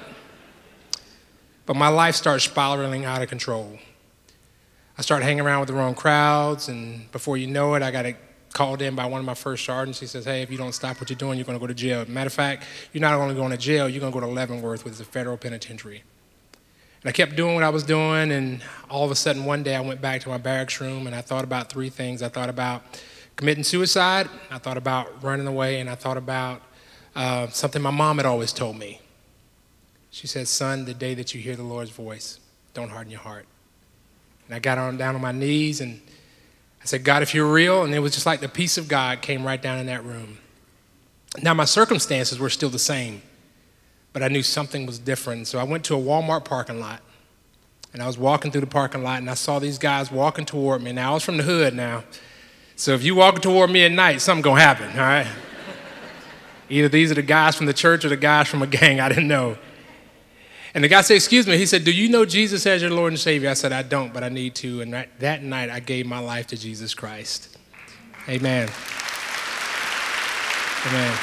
But 1.66 1.76
my 1.76 1.90
life 1.90 2.16
started 2.16 2.40
spiraling 2.40 3.04
out 3.04 3.22
of 3.22 3.28
control. 3.28 3.78
I 4.98 5.02
started 5.02 5.26
hanging 5.26 5.42
around 5.42 5.60
with 5.62 5.70
the 5.70 5.76
wrong 5.76 5.96
crowds, 5.96 6.68
and 6.68 7.12
before 7.12 7.38
you 7.38 7.48
know 7.48 7.76
it, 7.76 7.84
I 7.84 7.92
got 7.92 8.06
called 8.54 8.82
in 8.82 8.96
by 8.96 9.06
one 9.06 9.20
of 9.20 9.26
my 9.26 9.34
first 9.34 9.66
sergeants. 9.66 10.00
He 10.00 10.08
says, 10.08 10.26
Hey, 10.26 10.42
if 10.42 10.52
you 10.52 10.58
don't 10.58 10.74
stop 10.74 11.00
what 11.00 11.10
you're 11.10 11.18
doing, 11.18 11.38
you're 11.38 11.46
going 11.46 11.58
to 11.58 11.62
go 11.62 11.68
to 11.68 11.74
jail. 11.74 12.06
Matter 12.08 12.28
of 12.28 12.34
fact, 12.34 12.66
you're 12.94 13.02
not 13.02 13.14
only 13.16 13.36
going 13.36 13.52
to 13.52 13.58
jail, 13.58 13.88
you're 13.88 14.00
going 14.00 14.12
to 14.12 14.20
go 14.20 14.26
to 14.26 14.32
Leavenworth, 14.32 14.84
which 14.84 14.94
is 14.94 15.00
a 15.00 15.06
federal 15.06 15.38
penitentiary. 15.38 16.04
And 17.02 17.10
I 17.10 17.12
kept 17.14 17.36
doing 17.36 17.56
what 17.56 17.64
I 17.64 17.70
was 17.70 17.84
doing, 17.84 18.32
and 18.32 18.62
all 18.90 19.06
of 19.06 19.12
a 19.12 19.16
sudden, 19.16 19.46
one 19.46 19.64
day, 19.64 19.76
I 19.76 19.82
went 19.82 20.02
back 20.02 20.22
to 20.22 20.30
my 20.30 20.38
barracks 20.38 20.82
room 20.82 21.08
and 21.08 21.16
I 21.16 21.22
thought 21.22 21.46
about 21.46 21.70
three 21.70 21.90
things. 21.90 22.22
I 22.22 22.28
thought 22.28 22.50
about 22.50 22.84
committing 23.38 23.64
suicide, 23.64 24.28
I 24.52 24.58
thought 24.58 24.76
about 24.76 25.24
running 25.24 25.48
away, 25.48 25.80
and 25.80 25.90
I 25.90 25.96
thought 25.96 26.18
about 26.18 26.62
uh, 27.16 27.48
something 27.48 27.82
my 27.82 27.92
mom 27.92 28.18
had 28.18 28.26
always 28.26 28.52
told 28.52 28.78
me. 28.78 29.00
She 30.12 30.28
said, 30.28 30.48
Son, 30.48 30.84
the 30.84 30.94
day 30.94 31.14
that 31.14 31.34
you 31.34 31.40
hear 31.40 31.56
the 31.56 31.64
Lord's 31.64 31.92
voice, 31.92 32.40
don't 32.74 32.90
harden 32.90 33.12
your 33.12 33.22
heart. 33.22 33.46
And 34.48 34.56
I 34.56 34.60
got 34.60 34.78
on 34.78 34.98
down 34.98 35.16
on 35.16 35.22
my 35.22 35.32
knees 35.32 35.80
and 35.80 36.02
I 36.82 36.86
said, 36.86 37.04
God, 37.04 37.22
if 37.22 37.34
you're 37.34 37.52
real, 37.52 37.84
and 37.84 37.94
it 37.94 38.00
was 38.00 38.14
just 38.14 38.26
like 38.26 38.40
the 38.40 38.50
peace 38.50 38.78
of 38.78 38.88
God 38.88 39.22
came 39.22 39.46
right 39.46 39.62
down 39.62 39.80
in 39.80 39.88
that 39.88 40.04
room. 40.04 40.38
Now, 41.42 41.54
my 41.54 41.66
circumstances 41.66 42.40
were 42.40 42.50
still 42.50 42.70
the 42.70 42.80
same, 42.80 43.22
but 44.14 44.24
I 44.24 44.30
knew 44.30 44.42
something 44.42 44.86
was 44.86 44.98
different. 44.98 45.48
So 45.48 45.60
I 45.60 45.64
went 45.64 45.84
to 45.86 45.96
a 45.96 46.00
Walmart 46.00 46.46
parking 46.46 46.80
lot, 46.80 47.02
and 47.94 48.02
I 48.02 48.08
was 48.08 48.18
walking 48.18 48.52
through 48.52 48.62
the 48.62 48.68
parking 48.68 49.04
lot, 49.04 49.20
and 49.20 49.30
I 49.30 49.34
saw 49.34 49.60
these 49.60 49.78
guys 49.78 50.12
walking 50.12 50.46
toward 50.46 50.82
me. 50.82 50.92
Now, 50.92 51.12
I 51.12 51.14
was 51.16 51.24
from 51.24 51.38
the 51.38 51.44
hood 51.44 51.76
now, 51.76 52.04
so 52.76 52.94
if 52.94 53.04
you 53.04 53.14
walking 53.14 53.42
toward 53.42 53.70
me 53.70 53.84
at 53.84 53.92
night, 53.92 54.22
something 54.22 54.42
gonna 54.42 54.62
happen, 54.62 54.90
all 54.92 55.06
right? 55.06 55.28
Either 56.70 56.88
these 56.88 57.12
are 57.12 57.16
the 57.16 57.22
guys 57.22 57.56
from 57.56 57.66
the 57.66 57.74
church 57.74 58.06
or 58.06 58.10
the 58.10 58.18
guys 58.18 58.48
from 58.48 58.62
a 58.62 58.68
gang, 58.68 59.02
I 59.02 59.10
didn't 59.10 59.28
know. 59.28 59.58
And 60.74 60.84
the 60.84 60.88
guy 60.88 61.02
said, 61.02 61.16
Excuse 61.16 61.48
me. 61.48 61.58
He 61.58 61.66
said, 61.66 61.84
Do 61.84 61.92
you 61.92 62.10
know 62.10 62.26
Jesus 62.26 62.66
as 62.66 62.82
your 62.82 62.92
Lord 62.92 63.14
and 63.14 63.20
Savior? 63.20 63.50
I 63.50 63.54
said, 63.54 63.72
I 63.72 63.82
don't, 63.82 64.14
but 64.14 64.24
I 64.24 64.30
need 64.30 64.56
to. 64.56 64.82
And 64.82 64.94
that, 64.94 65.20
that 65.20 65.44
night, 65.44 65.70
I 65.70 65.80
gave 65.80 66.06
my 66.06 66.20
life 66.20 66.48
to 66.48 66.58
Jesus 66.58 66.94
Christ. 66.94 67.58
Amen. 68.28 68.70
Amen. 70.88 71.18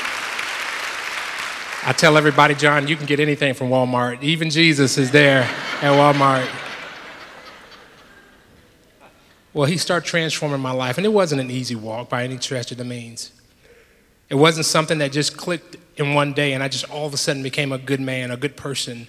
I 1.88 1.92
tell 1.92 2.16
everybody, 2.16 2.54
John, 2.56 2.88
you 2.88 2.96
can 2.96 3.06
get 3.06 3.20
anything 3.20 3.54
from 3.54 3.68
Walmart. 3.68 4.20
Even 4.22 4.50
Jesus 4.50 4.98
is 4.98 5.12
there 5.12 5.42
at 5.42 5.92
Walmart. 5.92 6.48
Well, 9.54 9.66
he 9.66 9.78
started 9.78 10.06
transforming 10.06 10.60
my 10.60 10.72
life, 10.72 10.98
and 10.98 11.06
it 11.06 11.12
wasn't 11.12 11.40
an 11.40 11.50
easy 11.50 11.76
walk 11.76 12.10
by 12.10 12.24
any 12.24 12.38
stretch 12.38 12.72
of 12.72 12.78
the 12.78 12.84
means. 12.84 13.30
It 14.28 14.34
wasn't 14.34 14.66
something 14.66 14.98
that 14.98 15.12
just 15.12 15.36
clicked 15.36 15.76
in 15.96 16.12
one 16.12 16.32
day, 16.32 16.52
and 16.52 16.62
I 16.62 16.68
just 16.68 16.90
all 16.90 17.06
of 17.06 17.14
a 17.14 17.16
sudden 17.16 17.42
became 17.42 17.72
a 17.72 17.78
good 17.78 18.00
man, 18.00 18.30
a 18.32 18.36
good 18.36 18.56
person. 18.56 19.06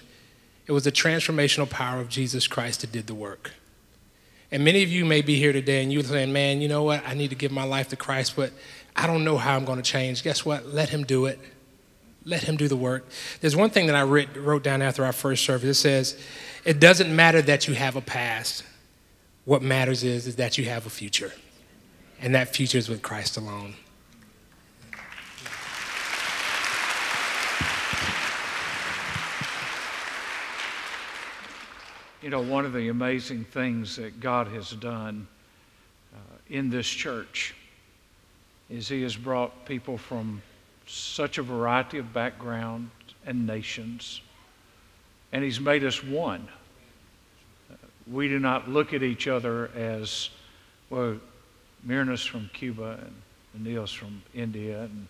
It 0.68 0.72
was 0.72 0.84
the 0.84 0.92
transformational 0.92 1.68
power 1.68 1.98
of 1.98 2.10
Jesus 2.10 2.46
Christ 2.46 2.82
that 2.82 2.92
did 2.92 3.06
the 3.06 3.14
work. 3.14 3.52
And 4.52 4.64
many 4.64 4.82
of 4.82 4.90
you 4.90 5.04
may 5.04 5.22
be 5.22 5.36
here 5.36 5.52
today 5.52 5.82
and 5.82 5.92
you're 5.92 6.02
saying, 6.02 6.32
man, 6.32 6.60
you 6.60 6.68
know 6.68 6.82
what? 6.82 7.02
I 7.06 7.14
need 7.14 7.30
to 7.30 7.36
give 7.36 7.50
my 7.50 7.64
life 7.64 7.88
to 7.88 7.96
Christ, 7.96 8.36
but 8.36 8.52
I 8.94 9.06
don't 9.06 9.24
know 9.24 9.38
how 9.38 9.56
I'm 9.56 9.64
going 9.64 9.80
to 9.80 9.82
change. 9.82 10.22
Guess 10.22 10.44
what? 10.44 10.66
Let 10.66 10.90
Him 10.90 11.04
do 11.04 11.26
it. 11.26 11.38
Let 12.24 12.42
Him 12.42 12.56
do 12.56 12.68
the 12.68 12.76
work. 12.76 13.06
There's 13.40 13.56
one 13.56 13.70
thing 13.70 13.86
that 13.86 13.96
I 13.96 14.02
wrote, 14.02 14.62
down 14.62 14.82
after 14.82 15.04
our 15.04 15.12
first 15.12 15.44
service. 15.44 15.70
It 15.70 15.80
says, 15.80 16.20
it 16.64 16.80
doesn't 16.80 17.14
matter 17.14 17.40
that 17.42 17.66
you 17.66 17.74
have 17.74 17.96
a 17.96 18.02
past. 18.02 18.62
What 19.46 19.62
matters 19.62 20.04
is, 20.04 20.26
is 20.26 20.36
that 20.36 20.58
you 20.58 20.66
have 20.66 20.84
a 20.84 20.90
future. 20.90 21.32
And 22.20 22.34
that 22.34 22.54
future 22.54 22.76
is 22.76 22.90
with 22.90 23.00
Christ 23.00 23.38
alone. 23.38 23.74
You 32.20 32.30
know, 32.30 32.40
one 32.40 32.66
of 32.66 32.72
the 32.72 32.88
amazing 32.88 33.44
things 33.44 33.94
that 33.94 34.18
God 34.18 34.48
has 34.48 34.72
done 34.72 35.28
uh, 36.12 36.18
in 36.48 36.68
this 36.68 36.88
church 36.88 37.54
is 38.68 38.88
He 38.88 39.02
has 39.02 39.14
brought 39.14 39.66
people 39.66 39.96
from 39.96 40.42
such 40.84 41.38
a 41.38 41.44
variety 41.44 41.98
of 41.98 42.12
backgrounds 42.12 42.90
and 43.24 43.46
nations, 43.46 44.20
and 45.30 45.44
He's 45.44 45.60
made 45.60 45.84
us 45.84 46.02
one. 46.02 46.48
Uh, 47.70 47.76
we 48.10 48.26
do 48.26 48.40
not 48.40 48.68
look 48.68 48.92
at 48.92 49.04
each 49.04 49.28
other 49.28 49.70
as, 49.76 50.30
well, 50.90 51.18
Myrna's 51.84 52.24
from 52.24 52.50
Cuba 52.52 52.98
and 53.54 53.64
Neil's 53.64 53.92
from 53.92 54.22
India 54.34 54.82
and 54.82 55.06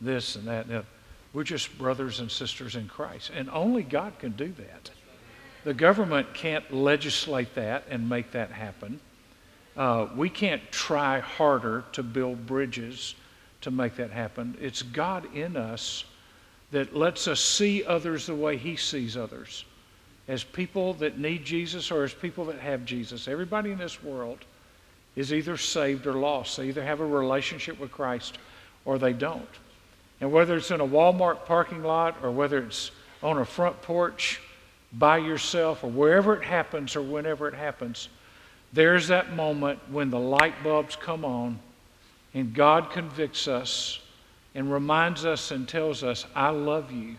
this 0.00 0.36
and 0.36 0.46
that. 0.46 0.66
And 0.66 0.84
We're 1.32 1.42
just 1.42 1.76
brothers 1.76 2.20
and 2.20 2.30
sisters 2.30 2.76
in 2.76 2.86
Christ, 2.86 3.32
and 3.34 3.50
only 3.50 3.82
God 3.82 4.16
can 4.20 4.30
do 4.30 4.54
that. 4.58 4.90
The 5.64 5.74
government 5.74 6.34
can't 6.34 6.72
legislate 6.72 7.54
that 7.54 7.84
and 7.88 8.08
make 8.08 8.32
that 8.32 8.50
happen. 8.50 9.00
Uh, 9.76 10.08
we 10.16 10.28
can't 10.28 10.62
try 10.70 11.20
harder 11.20 11.84
to 11.92 12.02
build 12.02 12.46
bridges 12.46 13.14
to 13.62 13.70
make 13.70 13.96
that 13.96 14.10
happen. 14.10 14.56
It's 14.60 14.82
God 14.82 15.34
in 15.34 15.56
us 15.56 16.04
that 16.72 16.96
lets 16.96 17.28
us 17.28 17.40
see 17.40 17.84
others 17.84 18.26
the 18.26 18.34
way 18.34 18.56
He 18.56 18.76
sees 18.76 19.16
others 19.16 19.64
as 20.28 20.44
people 20.44 20.94
that 20.94 21.18
need 21.18 21.44
Jesus 21.44 21.90
or 21.90 22.04
as 22.04 22.12
people 22.12 22.44
that 22.46 22.58
have 22.58 22.84
Jesus. 22.84 23.28
Everybody 23.28 23.70
in 23.70 23.78
this 23.78 24.02
world 24.02 24.38
is 25.14 25.32
either 25.32 25.56
saved 25.56 26.06
or 26.06 26.14
lost. 26.14 26.56
They 26.56 26.68
either 26.68 26.82
have 26.82 27.00
a 27.00 27.06
relationship 27.06 27.78
with 27.78 27.92
Christ 27.92 28.38
or 28.84 28.98
they 28.98 29.12
don't. 29.12 29.48
And 30.20 30.32
whether 30.32 30.56
it's 30.56 30.70
in 30.70 30.80
a 30.80 30.86
Walmart 30.86 31.44
parking 31.44 31.82
lot 31.82 32.16
or 32.22 32.30
whether 32.30 32.58
it's 32.58 32.90
on 33.22 33.38
a 33.38 33.44
front 33.44 33.80
porch 33.82 34.40
by 34.92 35.18
yourself 35.18 35.84
or 35.84 35.90
wherever 35.90 36.34
it 36.34 36.44
happens 36.44 36.96
or 36.96 37.02
whenever 37.02 37.48
it 37.48 37.54
happens, 37.54 38.08
there's 38.72 39.08
that 39.08 39.34
moment 39.34 39.78
when 39.90 40.10
the 40.10 40.18
light 40.18 40.54
bulbs 40.62 40.96
come 40.96 41.24
on 41.24 41.58
and 42.34 42.54
God 42.54 42.90
convicts 42.90 43.48
us 43.48 44.00
and 44.54 44.72
reminds 44.72 45.24
us 45.24 45.50
and 45.50 45.68
tells 45.68 46.02
us, 46.02 46.26
I 46.34 46.50
love 46.50 46.90
you 46.90 47.16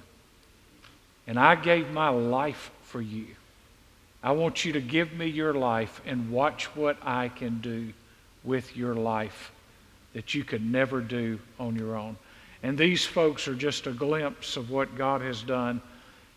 and 1.27 1.39
I 1.39 1.55
gave 1.55 1.89
my 1.91 2.09
life 2.09 2.71
for 2.83 3.01
you. 3.01 3.27
I 4.21 4.31
want 4.31 4.65
you 4.65 4.73
to 4.73 4.81
give 4.81 5.13
me 5.13 5.27
your 5.27 5.53
life 5.53 6.01
and 6.05 6.31
watch 6.31 6.75
what 6.75 6.97
I 7.01 7.29
can 7.29 7.59
do 7.59 7.91
with 8.43 8.75
your 8.75 8.95
life 8.95 9.51
that 10.13 10.33
you 10.33 10.43
could 10.43 10.63
never 10.63 11.01
do 11.01 11.39
on 11.59 11.75
your 11.75 11.95
own. 11.95 12.15
And 12.61 12.77
these 12.77 13.05
folks 13.05 13.47
are 13.47 13.55
just 13.55 13.87
a 13.87 13.91
glimpse 13.91 14.55
of 14.55 14.69
what 14.69 14.95
God 14.95 15.21
has 15.21 15.41
done 15.41 15.81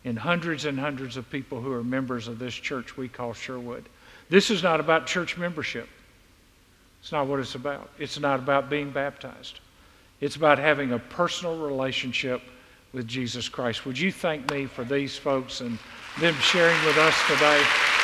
in 0.06 0.14
hundreds 0.14 0.66
and 0.66 0.78
hundreds 0.78 1.16
of 1.16 1.28
people 1.30 1.60
who 1.60 1.72
are 1.72 1.82
members 1.82 2.28
of 2.28 2.38
this 2.38 2.54
church 2.54 2.96
we 2.96 3.08
call 3.08 3.34
Sherwood. 3.34 3.88
This 4.28 4.52
is 4.52 4.62
not 4.62 4.78
about 4.78 5.04
church 5.04 5.36
membership. 5.36 5.88
It's 7.00 7.10
not 7.10 7.26
what 7.26 7.40
it's 7.40 7.56
about. 7.56 7.90
It's 7.98 8.18
not 8.20 8.38
about 8.38 8.70
being 8.70 8.92
baptized. 8.92 9.58
It's 10.20 10.36
about 10.36 10.60
having 10.60 10.92
a 10.92 10.98
personal 11.00 11.58
relationship 11.58 12.40
with 12.92 13.08
Jesus 13.08 13.48
Christ. 13.48 13.84
Would 13.84 13.98
you 13.98 14.12
thank 14.12 14.48
me 14.48 14.66
for 14.66 14.84
these 14.84 15.18
folks 15.18 15.60
and 15.60 15.76
them 16.20 16.34
sharing 16.34 16.84
with 16.84 16.96
us 16.98 17.20
today? 17.26 17.95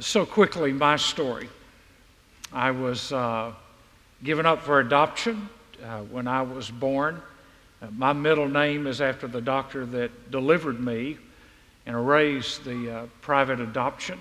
So, 0.00 0.26
quickly, 0.26 0.72
my 0.72 0.96
story. 0.96 1.48
I 2.52 2.72
was 2.72 3.12
uh, 3.12 3.52
given 4.24 4.44
up 4.44 4.62
for 4.62 4.80
adoption 4.80 5.48
uh, 5.84 6.00
when 6.00 6.26
I 6.26 6.42
was 6.42 6.68
born. 6.68 7.22
Uh, 7.80 7.86
my 7.96 8.12
middle 8.12 8.48
name 8.48 8.88
is 8.88 9.00
after 9.00 9.28
the 9.28 9.40
doctor 9.40 9.86
that 9.86 10.32
delivered 10.32 10.80
me 10.80 11.18
and 11.86 11.94
arranged 11.94 12.64
the 12.64 12.90
uh, 12.90 13.06
private 13.20 13.60
adoption. 13.60 14.18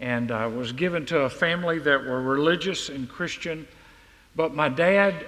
And 0.00 0.32
I 0.32 0.48
was 0.48 0.72
given 0.72 1.06
to 1.06 1.20
a 1.20 1.30
family 1.30 1.78
that 1.78 2.04
were 2.04 2.20
religious 2.20 2.88
and 2.88 3.08
Christian. 3.08 3.68
But 4.34 4.52
my 4.52 4.68
dad, 4.68 5.26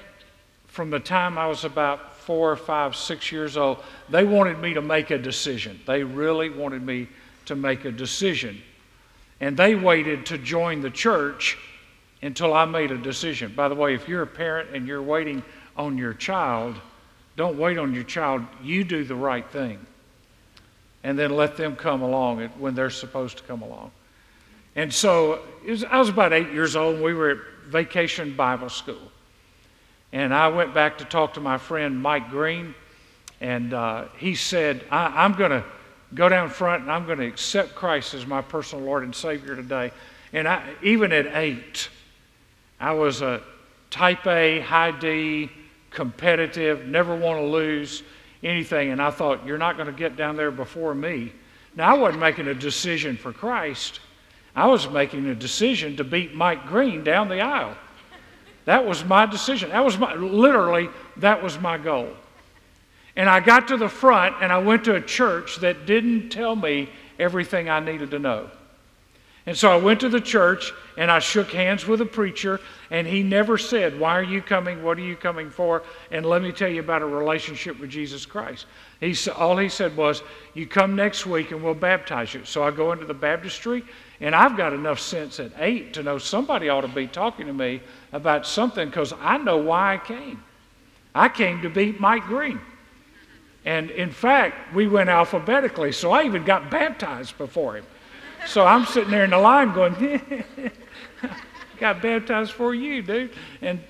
from 0.66 0.90
the 0.90 1.00
time 1.00 1.38
I 1.38 1.46
was 1.46 1.64
about 1.64 2.16
four, 2.16 2.56
five, 2.56 2.96
six 2.96 3.30
years 3.30 3.56
old, 3.56 3.84
they 4.08 4.24
wanted 4.24 4.58
me 4.58 4.74
to 4.74 4.82
make 4.82 5.12
a 5.12 5.18
decision. 5.18 5.78
They 5.86 6.02
really 6.02 6.50
wanted 6.50 6.82
me 6.84 7.06
to 7.46 7.54
make 7.54 7.84
a 7.84 7.92
decision. 7.92 8.60
And 9.40 9.56
they 9.56 9.74
waited 9.74 10.26
to 10.26 10.38
join 10.38 10.80
the 10.80 10.90
church 10.90 11.56
until 12.22 12.52
I 12.52 12.64
made 12.66 12.90
a 12.90 12.98
decision. 12.98 13.52
By 13.54 13.68
the 13.68 13.74
way, 13.74 13.94
if 13.94 14.08
you're 14.08 14.22
a 14.22 14.26
parent 14.26 14.70
and 14.74 14.86
you're 14.86 15.02
waiting 15.02 15.42
on 15.76 15.96
your 15.96 16.12
child, 16.12 16.76
don't 17.36 17.58
wait 17.58 17.78
on 17.78 17.94
your 17.94 18.04
child. 18.04 18.42
You 18.62 18.84
do 18.84 19.04
the 19.04 19.14
right 19.14 19.48
thing. 19.50 19.84
And 21.02 21.18
then 21.18 21.30
let 21.30 21.56
them 21.56 21.76
come 21.76 22.02
along 22.02 22.46
when 22.58 22.74
they're 22.74 22.90
supposed 22.90 23.38
to 23.38 23.42
come 23.44 23.62
along. 23.62 23.90
And 24.76 24.92
so 24.92 25.40
was, 25.66 25.84
I 25.84 25.98
was 25.98 26.10
about 26.10 26.32
eight 26.32 26.52
years 26.52 26.76
old, 26.76 27.00
we 27.00 27.14
were 27.14 27.30
at 27.30 27.38
vacation 27.68 28.36
Bible 28.36 28.68
school. 28.68 29.10
And 30.12 30.34
I 30.34 30.48
went 30.48 30.74
back 30.74 30.98
to 30.98 31.04
talk 31.04 31.34
to 31.34 31.40
my 31.40 31.56
friend 31.56 32.00
Mike 32.00 32.30
Green, 32.30 32.74
and 33.40 33.72
uh, 33.72 34.04
he 34.18 34.34
said, 34.34 34.84
I'm 34.90 35.32
going 35.34 35.52
to 35.52 35.64
go 36.14 36.28
down 36.28 36.50
front 36.50 36.82
and 36.82 36.90
I'm 36.92 37.06
going 37.06 37.18
to 37.18 37.26
accept 37.26 37.74
Christ 37.74 38.14
as 38.14 38.26
my 38.26 38.42
personal 38.42 38.84
Lord 38.84 39.04
and 39.04 39.14
Savior 39.14 39.54
today. 39.56 39.92
And 40.32 40.48
I, 40.48 40.74
even 40.82 41.12
at 41.12 41.26
eight, 41.36 41.88
I 42.78 42.92
was 42.92 43.22
a 43.22 43.42
type 43.90 44.26
A, 44.26 44.60
high 44.60 44.92
D, 44.92 45.50
competitive, 45.90 46.86
never 46.86 47.14
want 47.14 47.40
to 47.40 47.46
lose 47.46 48.02
anything. 48.42 48.90
And 48.90 49.02
I 49.02 49.10
thought, 49.10 49.44
you're 49.44 49.58
not 49.58 49.76
going 49.76 49.86
to 49.86 49.92
get 49.92 50.16
down 50.16 50.36
there 50.36 50.50
before 50.50 50.94
me. 50.94 51.32
Now, 51.76 51.94
I 51.94 51.98
wasn't 51.98 52.20
making 52.20 52.48
a 52.48 52.54
decision 52.54 53.16
for 53.16 53.32
Christ, 53.32 54.00
I 54.54 54.66
was 54.66 54.88
making 54.88 55.26
a 55.26 55.34
decision 55.34 55.96
to 55.96 56.04
beat 56.04 56.34
Mike 56.34 56.66
Green 56.66 57.04
down 57.04 57.28
the 57.28 57.40
aisle. 57.40 57.76
That 58.64 58.84
was 58.84 59.04
my 59.04 59.26
decision. 59.26 59.70
That 59.70 59.84
was 59.84 59.96
my, 59.96 60.14
literally, 60.14 60.88
that 61.18 61.42
was 61.42 61.58
my 61.60 61.78
goal. 61.78 62.10
And 63.16 63.28
I 63.28 63.40
got 63.40 63.68
to 63.68 63.76
the 63.76 63.88
front 63.88 64.36
and 64.40 64.52
I 64.52 64.58
went 64.58 64.84
to 64.84 64.94
a 64.94 65.00
church 65.00 65.56
that 65.56 65.86
didn't 65.86 66.30
tell 66.30 66.54
me 66.56 66.88
everything 67.18 67.68
I 67.68 67.80
needed 67.80 68.10
to 68.12 68.18
know. 68.18 68.50
And 69.46 69.56
so 69.56 69.70
I 69.70 69.76
went 69.76 70.00
to 70.00 70.08
the 70.08 70.20
church 70.20 70.72
and 70.96 71.10
I 71.10 71.18
shook 71.18 71.50
hands 71.50 71.86
with 71.86 72.02
a 72.02 72.06
preacher, 72.06 72.60
and 72.90 73.06
he 73.06 73.22
never 73.22 73.56
said, 73.56 73.98
Why 73.98 74.18
are 74.18 74.22
you 74.22 74.42
coming? 74.42 74.82
What 74.82 74.98
are 74.98 75.02
you 75.02 75.16
coming 75.16 75.50
for? 75.50 75.82
And 76.10 76.26
let 76.26 76.42
me 76.42 76.52
tell 76.52 76.68
you 76.68 76.80
about 76.80 77.00
a 77.00 77.06
relationship 77.06 77.80
with 77.80 77.88
Jesus 77.88 78.26
Christ. 78.26 78.66
He, 79.00 79.16
all 79.30 79.56
he 79.56 79.70
said 79.70 79.96
was, 79.96 80.22
You 80.52 80.66
come 80.66 80.94
next 80.94 81.24
week 81.24 81.52
and 81.52 81.62
we'll 81.62 81.74
baptize 81.74 82.34
you. 82.34 82.44
So 82.44 82.62
I 82.62 82.70
go 82.70 82.92
into 82.92 83.06
the 83.06 83.14
baptistry, 83.14 83.82
and 84.20 84.34
I've 84.34 84.58
got 84.58 84.74
enough 84.74 85.00
sense 85.00 85.40
at 85.40 85.52
eight 85.58 85.94
to 85.94 86.02
know 86.02 86.18
somebody 86.18 86.68
ought 86.68 86.82
to 86.82 86.88
be 86.88 87.06
talking 87.06 87.46
to 87.46 87.54
me 87.54 87.80
about 88.12 88.46
something 88.46 88.88
because 88.88 89.14
I 89.20 89.38
know 89.38 89.56
why 89.56 89.94
I 89.94 89.98
came. 89.98 90.44
I 91.14 91.30
came 91.30 91.62
to 91.62 91.70
beat 91.70 91.98
Mike 91.98 92.24
Green. 92.24 92.60
And 93.64 93.90
in 93.90 94.10
fact, 94.10 94.74
we 94.74 94.86
went 94.86 95.10
alphabetically, 95.10 95.92
so 95.92 96.12
I 96.12 96.24
even 96.24 96.44
got 96.44 96.70
baptized 96.70 97.36
before 97.36 97.76
him. 97.76 97.84
So 98.46 98.64
I'm 98.64 98.86
sitting 98.86 99.10
there 99.10 99.24
in 99.24 99.30
the 99.30 99.38
line 99.38 99.72
going, 99.74 100.44
got 101.78 102.00
baptized 102.00 102.52
for 102.52 102.74
you, 102.74 103.02
dude. 103.02 103.32
And 103.60 103.80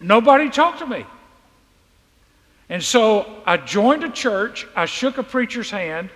nobody 0.00 0.50
talked 0.50 0.80
to 0.80 0.86
me. 0.86 1.06
And 2.68 2.82
so 2.82 3.42
I 3.46 3.58
joined 3.58 4.02
a 4.02 4.10
church, 4.10 4.66
I 4.74 4.86
shook 4.86 5.18
a 5.18 5.22
preacher's 5.22 5.70
hand, 5.70 6.10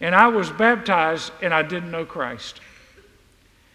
and 0.00 0.14
I 0.14 0.26
was 0.26 0.50
baptized, 0.50 1.32
and 1.42 1.54
I 1.54 1.62
didn't 1.62 1.92
know 1.92 2.04
Christ. 2.04 2.60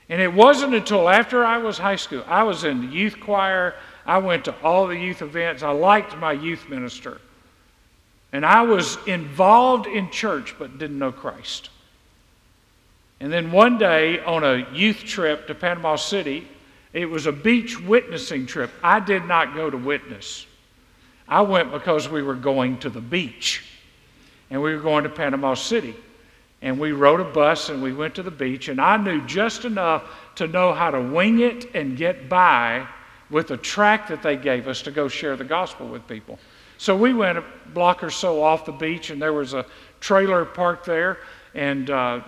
And 0.10 0.22
it 0.22 0.34
wasn't 0.34 0.74
until 0.74 1.08
after 1.08 1.46
I 1.46 1.58
was 1.58 1.78
high 1.78 1.96
school. 1.96 2.24
I 2.28 2.44
was 2.44 2.66
in 2.66 2.82
the 2.82 2.88
youth 2.88 3.20
choir, 3.20 3.76
I 4.06 4.18
went 4.18 4.46
to 4.46 4.56
all 4.62 4.88
the 4.88 4.98
youth 4.98 5.22
events, 5.22 5.64
I 5.64 5.72
liked 5.72 6.18
my 6.18 6.34
youth 6.34 6.68
minister. 6.68 7.22
And 8.32 8.46
I 8.46 8.62
was 8.62 8.98
involved 9.08 9.88
in 9.88 10.10
church 10.10 10.56
but 10.60 10.78
didn't 10.78 11.00
know 11.00 11.12
Christ. 11.12 11.70
And 13.20 13.32
then 13.32 13.52
one 13.52 13.78
day 13.78 14.20
on 14.20 14.44
a 14.44 14.68
youth 14.74 15.00
trip 15.00 15.48
to 15.48 15.56
Panama 15.56 15.96
City, 15.96 16.48
it 16.94 17.06
was 17.06 17.26
a 17.26 17.32
beach 17.32 17.80
witnessing 17.80 18.46
trip. 18.46 18.72
I 18.84 19.00
did 19.00 19.26
not 19.26 19.56
go 19.56 19.70
to 19.70 19.78
witness. 19.78 20.46
I 21.28 21.42
went 21.42 21.72
because 21.72 22.08
we 22.08 22.22
were 22.22 22.36
going 22.36 22.80
to 22.80 22.90
the 22.90 23.02
beach. 23.02 23.64
And 24.50 24.62
we 24.62 24.74
were 24.74 24.82
going 24.82 25.04
to 25.04 25.10
Panama 25.10 25.56
City. 25.56 25.96
And 26.62 26.80
we 26.80 26.92
rode 26.92 27.20
a 27.20 27.26
bus 27.26 27.70
and 27.70 27.84
we 27.84 27.94
went 27.94 28.16
to 28.16 28.24
the 28.24 28.32
beach. 28.32 28.68
And 28.68 28.80
I 28.80 28.98
knew 28.98 29.26
just 29.26 29.66
enough 29.66 30.04
to 30.36 30.48
know 30.48 30.74
how 30.74 30.92
to 30.92 31.02
wing 31.02 31.40
it 31.40 31.76
and 31.76 31.98
get 31.98 32.30
by 32.30 32.88
with 33.30 33.52
a 33.52 33.58
track 33.58 34.08
that 34.08 34.24
they 34.24 34.38
gave 34.38 34.68
us 34.68 34.82
to 34.84 34.92
go 34.92 35.08
share 35.08 35.36
the 35.36 35.44
gospel 35.44 35.88
with 35.88 36.08
people. 36.08 36.40
So 36.78 36.96
we 36.96 37.14
went 37.14 37.38
a 37.38 37.44
block 37.74 38.04
or 38.04 38.10
so 38.10 38.44
off 38.44 38.66
the 38.66 38.72
beach, 38.72 39.10
and 39.10 39.22
there 39.22 39.34
was 39.34 39.54
a 39.54 39.66
trailer 40.00 40.46
parked 40.46 40.86
there. 40.86 41.20
And 41.56 41.90
uh, 41.90 42.22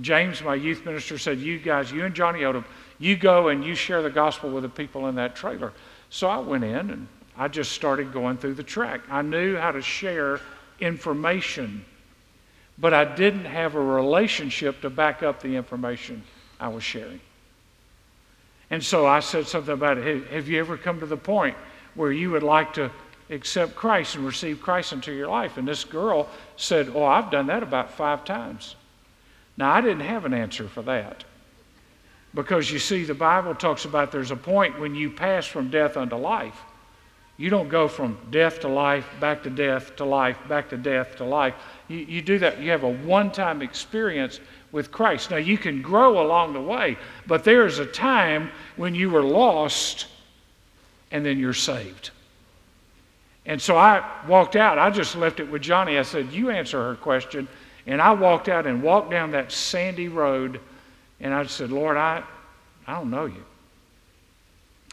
James, 0.00 0.42
my 0.42 0.54
youth 0.54 0.84
minister, 0.84 1.18
said, 1.18 1.38
You 1.38 1.58
guys, 1.58 1.92
you 1.92 2.04
and 2.04 2.14
Johnny 2.14 2.40
Odom, 2.40 2.64
you 2.98 3.16
go 3.16 3.48
and 3.48 3.64
you 3.64 3.74
share 3.74 4.02
the 4.02 4.10
gospel 4.10 4.50
with 4.50 4.64
the 4.64 4.68
people 4.68 5.06
in 5.08 5.14
that 5.14 5.36
trailer. 5.36 5.72
So 6.10 6.28
I 6.28 6.38
went 6.38 6.64
in 6.64 6.90
and 6.90 7.08
I 7.36 7.48
just 7.48 7.72
started 7.72 8.12
going 8.12 8.36
through 8.36 8.54
the 8.54 8.62
track. 8.62 9.02
I 9.08 9.22
knew 9.22 9.56
how 9.56 9.70
to 9.70 9.82
share 9.82 10.40
information, 10.80 11.84
but 12.78 12.92
I 12.92 13.04
didn't 13.04 13.44
have 13.44 13.76
a 13.76 13.80
relationship 13.80 14.80
to 14.80 14.90
back 14.90 15.22
up 15.22 15.40
the 15.40 15.54
information 15.54 16.24
I 16.58 16.68
was 16.68 16.82
sharing. 16.82 17.20
And 18.70 18.82
so 18.82 19.06
I 19.06 19.20
said 19.20 19.46
something 19.46 19.72
about 19.72 19.98
it. 19.98 20.26
Have 20.28 20.48
you 20.48 20.58
ever 20.58 20.76
come 20.76 21.00
to 21.00 21.06
the 21.06 21.16
point 21.16 21.56
where 21.94 22.12
you 22.12 22.30
would 22.30 22.42
like 22.42 22.74
to 22.74 22.90
accept 23.30 23.74
Christ 23.74 24.14
and 24.14 24.24
receive 24.24 24.60
Christ 24.60 24.92
into 24.92 25.12
your 25.12 25.28
life. 25.28 25.56
And 25.56 25.66
this 25.66 25.84
girl 25.84 26.28
said, 26.56 26.90
Oh, 26.94 27.04
I've 27.04 27.30
done 27.30 27.46
that 27.48 27.62
about 27.62 27.92
five 27.92 28.24
times. 28.24 28.76
Now, 29.56 29.72
I 29.72 29.80
didn't 29.80 30.00
have 30.00 30.24
an 30.24 30.32
answer 30.32 30.68
for 30.68 30.82
that. 30.82 31.24
Because 32.34 32.70
you 32.70 32.78
see, 32.78 33.04
the 33.04 33.14
Bible 33.14 33.54
talks 33.54 33.84
about 33.84 34.12
there's 34.12 34.30
a 34.30 34.36
point 34.36 34.78
when 34.78 34.94
you 34.94 35.10
pass 35.10 35.46
from 35.46 35.70
death 35.70 35.96
unto 35.96 36.16
life. 36.16 36.58
You 37.36 37.50
don't 37.50 37.68
go 37.68 37.86
from 37.86 38.18
death 38.30 38.60
to 38.60 38.68
life, 38.68 39.06
back 39.20 39.44
to 39.44 39.50
death 39.50 39.96
to 39.96 40.04
life, 40.04 40.36
back 40.48 40.68
to 40.70 40.76
death 40.76 41.16
to 41.16 41.24
life. 41.24 41.54
You, 41.86 41.98
you 41.98 42.22
do 42.22 42.38
that, 42.40 42.60
you 42.60 42.70
have 42.70 42.82
a 42.82 42.90
one 42.90 43.30
time 43.30 43.62
experience 43.62 44.40
with 44.72 44.90
Christ. 44.90 45.30
Now, 45.30 45.36
you 45.36 45.56
can 45.56 45.80
grow 45.80 46.20
along 46.20 46.52
the 46.52 46.60
way, 46.60 46.98
but 47.26 47.44
there 47.44 47.64
is 47.64 47.78
a 47.78 47.86
time 47.86 48.50
when 48.76 48.94
you 48.94 49.10
were 49.10 49.22
lost 49.22 50.06
and 51.10 51.24
then 51.24 51.38
you're 51.38 51.54
saved. 51.54 52.10
And 53.48 53.60
so 53.60 53.76
I 53.78 54.04
walked 54.28 54.56
out. 54.56 54.78
I 54.78 54.90
just 54.90 55.16
left 55.16 55.40
it 55.40 55.50
with 55.50 55.62
Johnny. 55.62 55.98
I 55.98 56.02
said, 56.02 56.30
You 56.32 56.50
answer 56.50 56.80
her 56.84 56.94
question. 56.94 57.48
And 57.86 58.02
I 58.02 58.12
walked 58.12 58.50
out 58.50 58.66
and 58.66 58.82
walked 58.82 59.10
down 59.10 59.30
that 59.30 59.50
sandy 59.50 60.08
road. 60.08 60.60
And 61.18 61.32
I 61.32 61.44
said, 61.46 61.72
Lord, 61.72 61.96
I, 61.96 62.22
I 62.86 62.96
don't 62.96 63.10
know 63.10 63.24
you. 63.24 63.42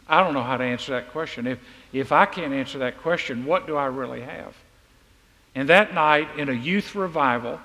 I 0.08 0.22
don't 0.22 0.32
know 0.32 0.42
how 0.42 0.56
to 0.56 0.64
answer 0.64 0.92
that 0.92 1.12
question. 1.12 1.46
If, 1.46 1.58
if 1.92 2.12
I 2.12 2.24
can't 2.24 2.54
answer 2.54 2.78
that 2.78 3.02
question, 3.02 3.44
what 3.44 3.66
do 3.66 3.76
I 3.76 3.86
really 3.86 4.22
have? 4.22 4.54
And 5.54 5.68
that 5.68 5.92
night, 5.92 6.38
in 6.38 6.48
a 6.48 6.52
youth 6.52 6.94
revival, 6.94 7.60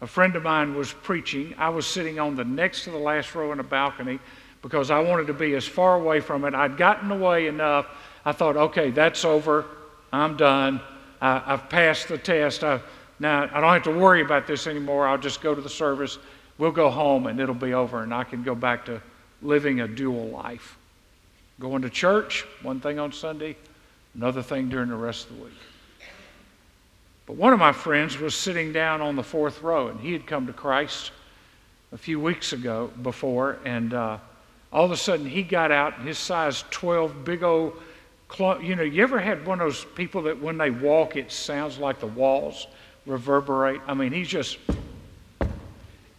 a 0.00 0.06
friend 0.06 0.36
of 0.36 0.44
mine 0.44 0.76
was 0.76 0.92
preaching. 0.92 1.54
I 1.58 1.70
was 1.70 1.86
sitting 1.86 2.20
on 2.20 2.36
the 2.36 2.44
next 2.44 2.84
to 2.84 2.92
the 2.92 2.98
last 2.98 3.34
row 3.34 3.50
in 3.50 3.58
a 3.58 3.64
balcony 3.64 4.20
because 4.62 4.92
I 4.92 5.00
wanted 5.00 5.26
to 5.26 5.34
be 5.34 5.54
as 5.54 5.66
far 5.66 5.96
away 5.96 6.20
from 6.20 6.44
it. 6.44 6.54
I'd 6.54 6.76
gotten 6.76 7.10
away 7.10 7.48
enough. 7.48 7.86
I 8.24 8.30
thought, 8.30 8.56
okay, 8.56 8.90
that's 8.90 9.24
over. 9.24 9.66
I'm 10.12 10.36
done. 10.36 10.80
I, 11.20 11.38
have 11.40 11.68
passed 11.68 12.08
the 12.08 12.18
test. 12.18 12.64
I, 12.64 12.80
now 13.18 13.48
I 13.52 13.60
don't 13.60 13.72
have 13.72 13.82
to 13.84 13.98
worry 13.98 14.22
about 14.22 14.46
this 14.46 14.66
anymore. 14.66 15.06
I'll 15.06 15.18
just 15.18 15.40
go 15.40 15.54
to 15.54 15.60
the 15.60 15.68
service. 15.68 16.18
We'll 16.58 16.72
go 16.72 16.90
home 16.90 17.26
and 17.26 17.40
it'll 17.40 17.54
be 17.54 17.74
over, 17.74 18.02
and 18.02 18.12
I 18.12 18.24
can 18.24 18.42
go 18.42 18.54
back 18.54 18.84
to 18.86 19.00
living 19.42 19.80
a 19.80 19.88
dual 19.88 20.28
life. 20.28 20.76
Going 21.60 21.82
to 21.82 21.90
church, 21.90 22.44
one 22.62 22.80
thing 22.80 22.98
on 22.98 23.12
Sunday, 23.12 23.56
another 24.14 24.42
thing 24.42 24.68
during 24.68 24.88
the 24.88 24.96
rest 24.96 25.28
of 25.28 25.36
the 25.36 25.44
week. 25.44 25.52
But 27.26 27.36
one 27.36 27.52
of 27.52 27.58
my 27.58 27.72
friends 27.72 28.18
was 28.18 28.34
sitting 28.34 28.72
down 28.72 29.00
on 29.00 29.16
the 29.16 29.22
fourth 29.22 29.62
row, 29.62 29.88
and 29.88 30.00
he 30.00 30.12
had 30.12 30.26
come 30.26 30.46
to 30.46 30.52
Christ 30.52 31.10
a 31.92 31.98
few 31.98 32.18
weeks 32.20 32.52
ago 32.52 32.90
before, 33.02 33.58
and 33.64 33.92
uh, 33.92 34.18
all 34.72 34.84
of 34.84 34.90
a 34.90 34.96
sudden 34.96 35.26
he 35.26 35.42
got 35.42 35.70
out, 35.70 36.00
his 36.00 36.18
size 36.18 36.64
12, 36.70 37.24
big 37.24 37.42
old 37.42 37.74
you 38.38 38.76
know, 38.76 38.82
you 38.82 39.02
ever 39.02 39.18
had 39.18 39.46
one 39.46 39.60
of 39.60 39.66
those 39.66 39.84
people 39.94 40.22
that 40.22 40.40
when 40.40 40.58
they 40.58 40.70
walk, 40.70 41.16
it 41.16 41.32
sounds 41.32 41.78
like 41.78 41.98
the 42.00 42.06
walls 42.06 42.66
reverberate? 43.06 43.80
I 43.86 43.94
mean, 43.94 44.12
he's 44.12 44.28
just. 44.28 44.58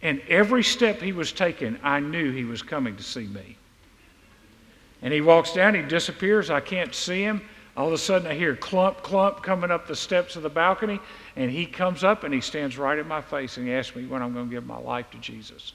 And 0.02 0.20
every 0.28 0.62
step 0.62 1.00
he 1.00 1.12
was 1.12 1.30
taking, 1.30 1.78
I 1.82 2.00
knew 2.00 2.32
he 2.32 2.44
was 2.44 2.62
coming 2.62 2.96
to 2.96 3.02
see 3.02 3.26
me. 3.26 3.56
And 5.02 5.12
he 5.12 5.20
walks 5.20 5.52
down, 5.52 5.74
he 5.74 5.82
disappears, 5.82 6.50
I 6.50 6.60
can't 6.60 6.94
see 6.94 7.22
him. 7.22 7.42
All 7.76 7.86
of 7.86 7.92
a 7.92 7.98
sudden, 7.98 8.26
I 8.26 8.34
hear 8.34 8.56
clump, 8.56 9.02
clump 9.02 9.42
coming 9.42 9.70
up 9.70 9.86
the 9.86 9.96
steps 9.96 10.36
of 10.36 10.42
the 10.42 10.50
balcony, 10.50 11.00
and 11.36 11.50
he 11.50 11.64
comes 11.64 12.02
up 12.02 12.24
and 12.24 12.34
he 12.34 12.40
stands 12.40 12.76
right 12.76 12.98
in 12.98 13.06
my 13.06 13.20
face 13.20 13.56
and 13.56 13.66
he 13.66 13.72
asks 13.72 13.94
me 13.94 14.06
when 14.06 14.22
I'm 14.22 14.34
going 14.34 14.48
to 14.48 14.50
give 14.50 14.66
my 14.66 14.78
life 14.78 15.10
to 15.12 15.18
Jesus. 15.18 15.72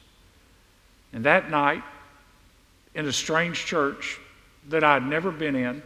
And 1.13 1.23
that 1.25 1.49
night, 1.49 1.81
in 2.93 3.07
a 3.07 3.13
strange 3.13 3.65
church 3.65 4.19
that 4.69 4.83
I'd 4.83 5.05
never 5.05 5.31
been 5.31 5.55
in, 5.55 5.81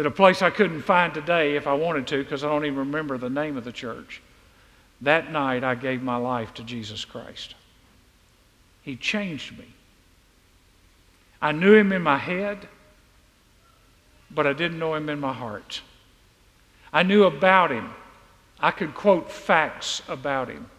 that 0.00 0.06
a 0.06 0.10
place 0.10 0.40
I 0.40 0.48
couldn't 0.48 0.80
find 0.80 1.12
today 1.12 1.56
if 1.56 1.66
I 1.66 1.74
wanted 1.74 2.06
to 2.06 2.22
because 2.24 2.42
I 2.42 2.48
don't 2.48 2.64
even 2.64 2.78
remember 2.78 3.18
the 3.18 3.28
name 3.28 3.58
of 3.58 3.64
the 3.64 3.70
church. 3.70 4.22
That 5.02 5.30
night 5.30 5.62
I 5.62 5.74
gave 5.74 6.02
my 6.02 6.16
life 6.16 6.54
to 6.54 6.64
Jesus 6.64 7.04
Christ. 7.04 7.54
He 8.80 8.96
changed 8.96 9.58
me. 9.58 9.66
I 11.42 11.52
knew 11.52 11.74
him 11.74 11.92
in 11.92 12.00
my 12.00 12.16
head, 12.16 12.66
but 14.30 14.46
I 14.46 14.54
didn't 14.54 14.78
know 14.78 14.94
him 14.94 15.10
in 15.10 15.20
my 15.20 15.34
heart. 15.34 15.82
I 16.94 17.02
knew 17.02 17.24
about 17.24 17.70
him. 17.70 17.90
I 18.58 18.70
could 18.70 18.94
quote 18.94 19.30
facts 19.30 20.00
about 20.08 20.48
him, 20.48 20.70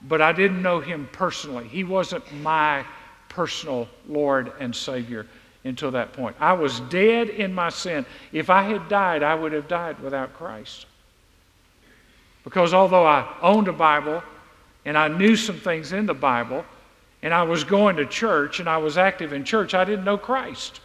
but 0.00 0.22
I 0.22 0.30
didn't 0.30 0.62
know 0.62 0.78
him 0.78 1.08
personally. 1.10 1.66
He 1.66 1.82
wasn't 1.82 2.32
my 2.34 2.84
personal 3.28 3.88
Lord 4.06 4.52
and 4.60 4.76
Savior 4.76 5.26
until 5.64 5.90
that 5.90 6.12
point. 6.12 6.36
I 6.40 6.54
was 6.54 6.80
dead 6.80 7.28
in 7.28 7.52
my 7.52 7.68
sin. 7.68 8.06
If 8.32 8.50
I 8.50 8.62
had 8.62 8.88
died, 8.88 9.22
I 9.22 9.34
would 9.34 9.52
have 9.52 9.68
died 9.68 10.00
without 10.00 10.34
Christ. 10.34 10.86
Because 12.44 12.72
although 12.72 13.06
I 13.06 13.36
owned 13.42 13.68
a 13.68 13.72
Bible 13.72 14.22
and 14.84 14.96
I 14.96 15.08
knew 15.08 15.36
some 15.36 15.58
things 15.58 15.92
in 15.92 16.06
the 16.06 16.14
Bible, 16.14 16.64
and 17.22 17.34
I 17.34 17.42
was 17.42 17.64
going 17.64 17.96
to 17.96 18.06
church 18.06 18.60
and 18.60 18.68
I 18.68 18.78
was 18.78 18.96
active 18.96 19.32
in 19.32 19.44
church, 19.44 19.74
I 19.74 19.84
didn't 19.84 20.04
know 20.04 20.16
Christ. 20.16 20.80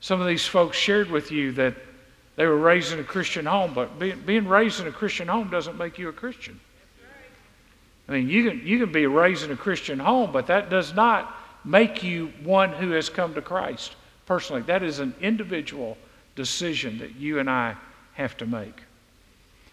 Some 0.00 0.20
of 0.20 0.26
these 0.26 0.44
folks 0.44 0.76
shared 0.76 1.10
with 1.10 1.30
you 1.30 1.52
that 1.52 1.76
they 2.34 2.46
were 2.46 2.56
raised 2.56 2.92
in 2.92 2.98
a 2.98 3.04
Christian 3.04 3.46
home, 3.46 3.72
but 3.74 3.98
being, 4.00 4.20
being 4.22 4.48
raised 4.48 4.80
in 4.80 4.88
a 4.88 4.92
Christian 4.92 5.28
home 5.28 5.48
doesn't 5.48 5.78
make 5.78 5.98
you 5.98 6.08
a 6.08 6.12
Christian. 6.12 6.58
I 8.08 8.12
mean, 8.12 8.28
you 8.28 8.50
can, 8.50 8.66
you 8.66 8.80
can 8.80 8.90
be 8.90 9.06
raised 9.06 9.44
in 9.44 9.52
a 9.52 9.56
Christian 9.56 10.00
home, 10.00 10.32
but 10.32 10.48
that 10.48 10.70
does 10.70 10.92
not 10.92 11.36
make 11.64 12.02
you 12.02 12.32
one 12.42 12.70
who 12.70 12.90
has 12.90 13.08
come 13.08 13.34
to 13.34 13.42
Christ 13.42 13.94
personally. 14.26 14.62
That 14.62 14.82
is 14.82 14.98
an 14.98 15.14
individual 15.20 15.96
decision 16.34 16.98
that 16.98 17.16
you 17.16 17.38
and 17.38 17.48
I 17.50 17.76
have 18.14 18.36
to 18.38 18.46
make. 18.46 18.80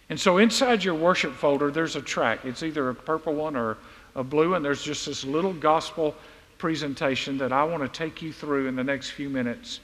And 0.10 0.19
so 0.19 0.38
inside 0.38 0.84
your 0.84 0.95
worship 0.95 1.34
folder, 1.34 1.71
there's 1.71 1.95
a 1.95 2.02
track. 2.02 2.43
It's 2.43 2.63
either 2.63 2.89
a 2.89 2.95
purple 2.95 3.36
one 3.36 3.56
or 3.56 3.78
a 4.15 4.23
blue 4.23 4.52
one. 4.52 4.63
There's 4.63 4.84
just 4.84 5.06
this 5.06 5.23
little 5.23 5.54
gospel 5.54 6.15
presentation 6.58 7.38
that 7.38 7.54
I 7.54 7.63
want 7.63 7.84
to 7.84 7.89
take 7.89 8.21
you 8.21 8.34
through 8.34 8.67
in 8.67 8.75
the 8.75 8.84
next 8.84 9.12
few 9.12 9.30
minutes 9.30 9.80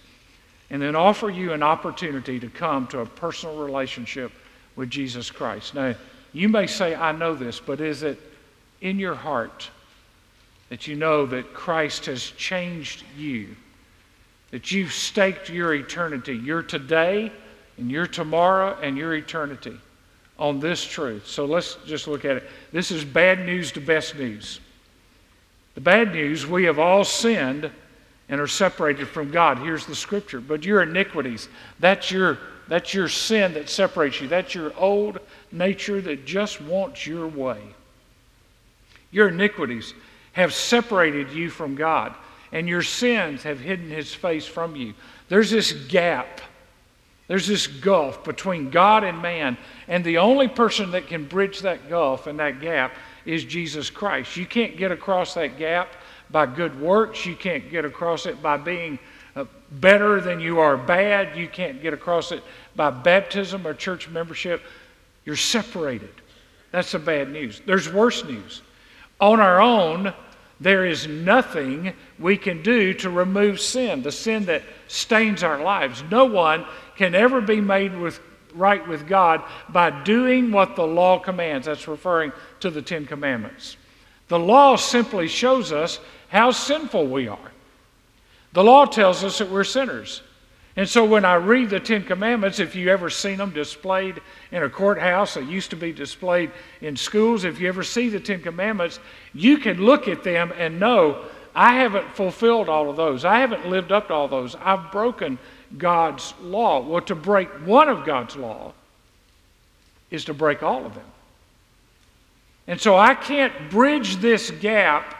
and 0.69 0.81
then 0.81 0.95
offer 0.95 1.29
you 1.29 1.53
an 1.53 1.61
opportunity 1.61 2.39
to 2.39 2.49
come 2.49 2.87
to 2.87 2.99
a 2.99 3.05
personal 3.05 3.55
relationship 3.55 4.31
with 4.75 4.89
Jesus 4.89 5.29
Christ. 5.29 5.75
Now, 5.75 5.95
you 6.33 6.49
may 6.49 6.67
say, 6.67 6.95
I 6.95 7.11
know 7.11 7.35
this, 7.35 7.59
but 7.59 7.79
is 7.79 8.03
it 8.03 8.19
in 8.81 8.99
your 8.99 9.15
heart? 9.15 9.69
That 10.75 10.87
you 10.87 10.95
know 10.97 11.25
that 11.25 11.53
Christ 11.53 12.07
has 12.07 12.31
changed 12.31 13.05
you, 13.17 13.55
that 14.51 14.73
you've 14.73 14.91
staked 14.91 15.47
your 15.47 15.73
eternity, 15.73 16.35
your 16.35 16.61
today 16.61 17.31
and 17.77 17.89
your 17.89 18.05
tomorrow 18.05 18.77
and 18.81 18.97
your 18.97 19.13
eternity 19.15 19.79
on 20.37 20.59
this 20.59 20.83
truth. 20.83 21.27
So 21.27 21.45
let's 21.45 21.77
just 21.85 22.09
look 22.09 22.25
at 22.25 22.35
it. 22.35 22.43
This 22.73 22.91
is 22.91 23.05
bad 23.05 23.45
news 23.45 23.71
to 23.71 23.79
best 23.79 24.17
news. 24.17 24.59
The 25.75 25.79
bad 25.79 26.11
news, 26.11 26.45
we 26.45 26.65
have 26.65 26.77
all 26.77 27.05
sinned 27.05 27.71
and 28.27 28.41
are 28.41 28.45
separated 28.45 29.07
from 29.07 29.31
God. 29.31 29.59
Here's 29.59 29.85
the 29.85 29.95
scripture. 29.95 30.41
But 30.41 30.65
your 30.65 30.81
iniquities, 30.81 31.47
that's 31.79 32.11
your, 32.11 32.37
that's 32.67 32.93
your 32.93 33.07
sin 33.07 33.53
that 33.53 33.69
separates 33.69 34.19
you. 34.19 34.27
That's 34.27 34.53
your 34.53 34.77
old 34.77 35.19
nature 35.53 36.01
that 36.01 36.25
just 36.25 36.59
wants 36.59 37.07
your 37.07 37.29
way. 37.29 37.61
Your 39.09 39.29
iniquities 39.29 39.93
have 40.35 40.53
separated 40.53 41.31
you 41.31 41.49
from 41.49 41.75
God, 41.75 42.13
and 42.51 42.67
your 42.67 42.83
sins 42.83 43.43
have 43.43 43.59
hidden 43.59 43.89
his 43.89 44.13
face 44.13 44.45
from 44.45 44.75
you. 44.75 44.93
There's 45.29 45.49
this 45.49 45.71
gap. 45.71 46.41
There's 47.27 47.47
this 47.47 47.67
gulf 47.67 48.23
between 48.25 48.69
God 48.69 49.05
and 49.05 49.21
man, 49.21 49.57
and 49.87 50.03
the 50.03 50.17
only 50.17 50.49
person 50.49 50.91
that 50.91 51.07
can 51.07 51.25
bridge 51.25 51.61
that 51.61 51.89
gulf 51.89 52.27
and 52.27 52.37
that 52.39 52.59
gap 52.59 52.93
is 53.25 53.45
Jesus 53.45 53.89
Christ. 53.89 54.35
You 54.35 54.45
can't 54.45 54.75
get 54.77 54.91
across 54.91 55.33
that 55.35 55.57
gap 55.57 55.93
by 56.29 56.45
good 56.45 56.79
works. 56.79 57.25
You 57.25 57.35
can't 57.35 57.71
get 57.71 57.85
across 57.85 58.25
it 58.25 58.41
by 58.43 58.57
being 58.57 58.99
uh, 59.37 59.45
better 59.71 60.19
than 60.19 60.41
you 60.41 60.59
are 60.59 60.75
bad. 60.75 61.37
You 61.37 61.47
can't 61.47 61.81
get 61.81 61.93
across 61.93 62.33
it 62.33 62.43
by 62.75 62.91
baptism 62.91 63.65
or 63.65 63.73
church 63.73 64.09
membership. 64.09 64.61
You're 65.23 65.37
separated. 65.37 66.13
That's 66.71 66.91
the 66.91 66.99
bad 66.99 67.31
news. 67.31 67.61
There's 67.65 67.91
worse 67.91 68.25
news. 68.25 68.61
On 69.21 69.39
our 69.39 69.61
own, 69.61 70.13
there 70.59 70.85
is 70.85 71.07
nothing 71.07 71.93
we 72.17 72.37
can 72.37 72.63
do 72.63 72.93
to 72.95 73.09
remove 73.09 73.59
sin, 73.59 74.01
the 74.01 74.11
sin 74.11 74.45
that 74.45 74.63
stains 74.87 75.43
our 75.43 75.61
lives. 75.61 76.03
No 76.09 76.25
one 76.25 76.65
can 76.95 77.13
ever 77.13 77.41
be 77.41 77.59
made 77.59 77.97
with, 77.97 78.19
right 78.53 78.85
with 78.87 79.07
God 79.07 79.43
by 79.69 80.03
doing 80.03 80.51
what 80.51 80.75
the 80.75 80.87
law 80.87 81.19
commands. 81.19 81.65
That's 81.65 81.87
referring 81.87 82.31
to 82.61 82.69
the 82.69 82.81
Ten 82.81 83.05
Commandments. 83.05 83.75
The 84.27 84.39
law 84.39 84.75
simply 84.77 85.27
shows 85.27 85.71
us 85.71 85.99
how 86.29 86.51
sinful 86.51 87.07
we 87.07 87.27
are. 87.27 87.51
The 88.53 88.63
law 88.63 88.85
tells 88.85 89.23
us 89.23 89.39
that 89.39 89.49
we're 89.49 89.65
sinners. 89.65 90.21
And 90.77 90.89
so 90.89 91.05
when 91.05 91.23
I 91.23 91.35
read 91.35 91.69
the 91.69 91.79
Ten 91.79 92.03
Commandments, 92.03 92.59
if 92.59 92.75
you 92.75 92.89
ever 92.89 93.09
seen 93.09 93.37
them 93.37 93.51
displayed 93.51 94.21
in 94.51 94.63
a 94.63 94.69
courthouse, 94.69 95.35
they 95.35 95.41
used 95.41 95.69
to 95.69 95.77
be 95.77 95.93
displayed 95.93 96.51
in 96.81 96.97
schools. 96.97 97.45
If 97.45 97.61
you 97.61 97.69
ever 97.69 97.83
see 97.83 98.09
the 98.09 98.19
Ten 98.19 98.41
Commandments, 98.41 98.99
you 99.33 99.57
can 99.57 99.77
look 99.77 100.09
at 100.09 100.23
them 100.23 100.51
and 100.57 100.79
know 100.79 101.25
I 101.55 101.75
haven't 101.75 102.13
fulfilled 102.13 102.67
all 102.67 102.89
of 102.89 102.97
those. 102.97 103.23
I 103.23 103.39
haven't 103.39 103.69
lived 103.69 103.93
up 103.93 104.09
to 104.09 104.13
all 104.13 104.27
those. 104.27 104.55
I've 104.55 104.91
broken 104.91 105.39
God's 105.77 106.33
law. 106.41 106.81
Well, 106.81 107.01
to 107.03 107.15
break 107.15 107.47
one 107.65 107.87
of 107.87 108.05
God's 108.05 108.35
law 108.35 108.73
is 110.11 110.25
to 110.25 110.33
break 110.33 110.61
all 110.61 110.85
of 110.85 110.93
them. 110.93 111.05
And 112.67 112.81
so 112.81 112.97
I 112.97 113.15
can't 113.15 113.69
bridge 113.69 114.17
this 114.17 114.51
gap 114.51 115.15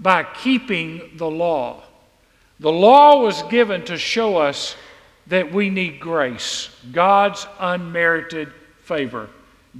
by 0.00 0.24
keeping 0.24 1.12
the 1.14 1.30
law. 1.30 1.82
The 2.58 2.72
law 2.72 3.22
was 3.22 3.42
given 3.44 3.84
to 3.84 3.98
show 3.98 4.38
us 4.38 4.74
that 5.28 5.52
we 5.52 5.70
need 5.70 6.00
grace, 6.00 6.70
God's 6.92 7.46
unmerited 7.58 8.52
favor, 8.82 9.28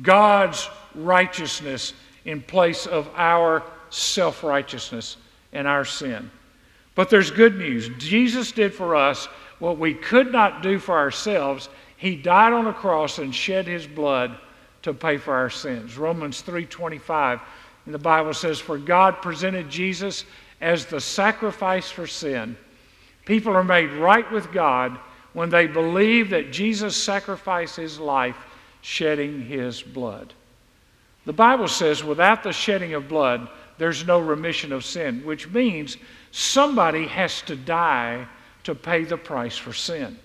God's 0.03 0.69
righteousness 0.95 1.93
in 2.25 2.43
place 2.43 2.87
of 2.87 3.09
our 3.17 3.63
self 3.91 4.43
righteousness 4.43 5.17
and 5.53 5.67
our 5.67 5.85
sin. 5.85 6.31
But 6.95 7.11
there's 7.11 7.31
good 7.31 7.57
news. 7.57 7.91
Jesus 7.99 8.53
did 8.53 8.75
for 8.75 8.97
us 8.97 9.27
what 9.59 9.79
we 9.79 9.95
could 9.95 10.33
not 10.33 10.63
do 10.63 10.79
for 10.79 10.97
ourselves. 10.97 11.69
He 11.97 12.17
died 12.17 12.53
on 12.53 12.67
a 12.67 12.73
cross 12.73 13.19
and 13.19 13.35
shed 13.35 13.67
his 13.67 13.87
blood 13.87 14.39
to 14.83 14.93
pay 14.93 15.17
for 15.17 15.35
our 15.35 15.51
sins. 15.51 15.97
Romans 15.97 16.43
3:25 16.43 17.41
and 17.85 17.95
the 17.95 17.99
Bible 17.99 18.35
says 18.35 18.59
for 18.59 18.79
God 18.79 19.23
presented 19.23 19.71
Jesus 19.71 20.25
as 20.61 20.87
the 20.87 21.01
sacrifice 21.01 21.91
for 21.91 22.07
sin. 22.07 22.57
People 23.25 23.57
are 23.57 23.65
made 23.65 23.91
right 23.93 24.31
with 24.33 24.53
God 24.53 24.99
when 25.37 25.51
they 25.51 25.67
believe 25.67 26.31
that 26.31 26.51
Jesus 26.51 26.97
sacrificed 26.97 27.77
his 27.77 28.01
life 28.01 28.39
shedding 28.81 29.43
his 29.43 29.83
blood. 29.83 30.33
The 31.27 31.35
Bible 31.35 31.69
says 31.69 32.03
without 32.03 32.43
the 32.43 32.55
shedding 32.55 32.95
of 32.95 33.07
blood 33.07 33.51
there's 33.77 34.07
no 34.07 34.19
remission 34.19 34.73
of 34.73 34.83
sin, 34.83 35.27
which 35.27 35.51
means 35.51 35.99
somebody 36.31 37.07
has 37.09 37.43
to 37.43 37.55
die 37.55 38.27
to 38.65 38.75
pay 38.75 39.05
the 39.05 39.19
price 39.19 39.59
for 39.59 39.75
sin. 39.75 40.19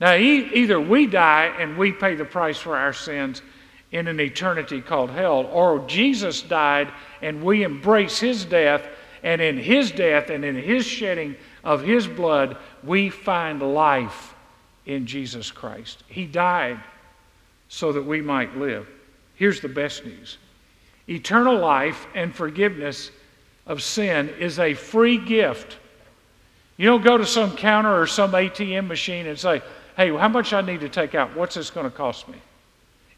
Now, 0.00 0.14
e- 0.14 0.48
either 0.54 0.80
we 0.80 1.08
die 1.08 1.46
and 1.58 1.76
we 1.76 1.90
pay 1.90 2.14
the 2.14 2.24
price 2.24 2.58
for 2.58 2.76
our 2.76 2.92
sins 2.92 3.42
in 3.90 4.06
an 4.06 4.20
eternity 4.20 4.80
called 4.80 5.10
hell, 5.10 5.50
or 5.52 5.84
Jesus 5.88 6.42
died 6.42 6.92
and 7.22 7.42
we 7.42 7.64
embrace 7.64 8.20
his 8.20 8.44
death, 8.44 8.86
and 9.24 9.40
in 9.40 9.58
his 9.58 9.90
death 9.90 10.30
and 10.30 10.44
in 10.44 10.54
his 10.54 10.86
shedding 10.86 11.34
of 11.64 11.82
his 11.82 12.06
blood, 12.06 12.56
we 12.82 13.10
find 13.10 13.60
life 13.60 14.34
in 14.86 15.06
Jesus 15.06 15.50
Christ. 15.50 16.02
He 16.08 16.26
died 16.26 16.80
so 17.68 17.92
that 17.92 18.02
we 18.02 18.20
might 18.20 18.56
live. 18.56 18.88
Here's 19.34 19.60
the 19.60 19.68
best 19.68 20.04
news 20.04 20.38
eternal 21.08 21.58
life 21.58 22.06
and 22.14 22.34
forgiveness 22.34 23.10
of 23.66 23.82
sin 23.82 24.28
is 24.38 24.58
a 24.58 24.74
free 24.74 25.18
gift. 25.18 25.76
You 26.76 26.86
don't 26.86 27.02
go 27.02 27.18
to 27.18 27.26
some 27.26 27.56
counter 27.56 28.00
or 28.00 28.06
some 28.06 28.32
ATM 28.32 28.86
machine 28.86 29.26
and 29.26 29.38
say, 29.38 29.60
hey, 29.96 30.16
how 30.16 30.28
much 30.28 30.52
I 30.52 30.60
need 30.60 30.80
to 30.80 30.88
take 30.88 31.14
out? 31.14 31.36
What's 31.36 31.56
this 31.56 31.70
going 31.70 31.84
to 31.84 31.94
cost 31.94 32.28
me? 32.28 32.38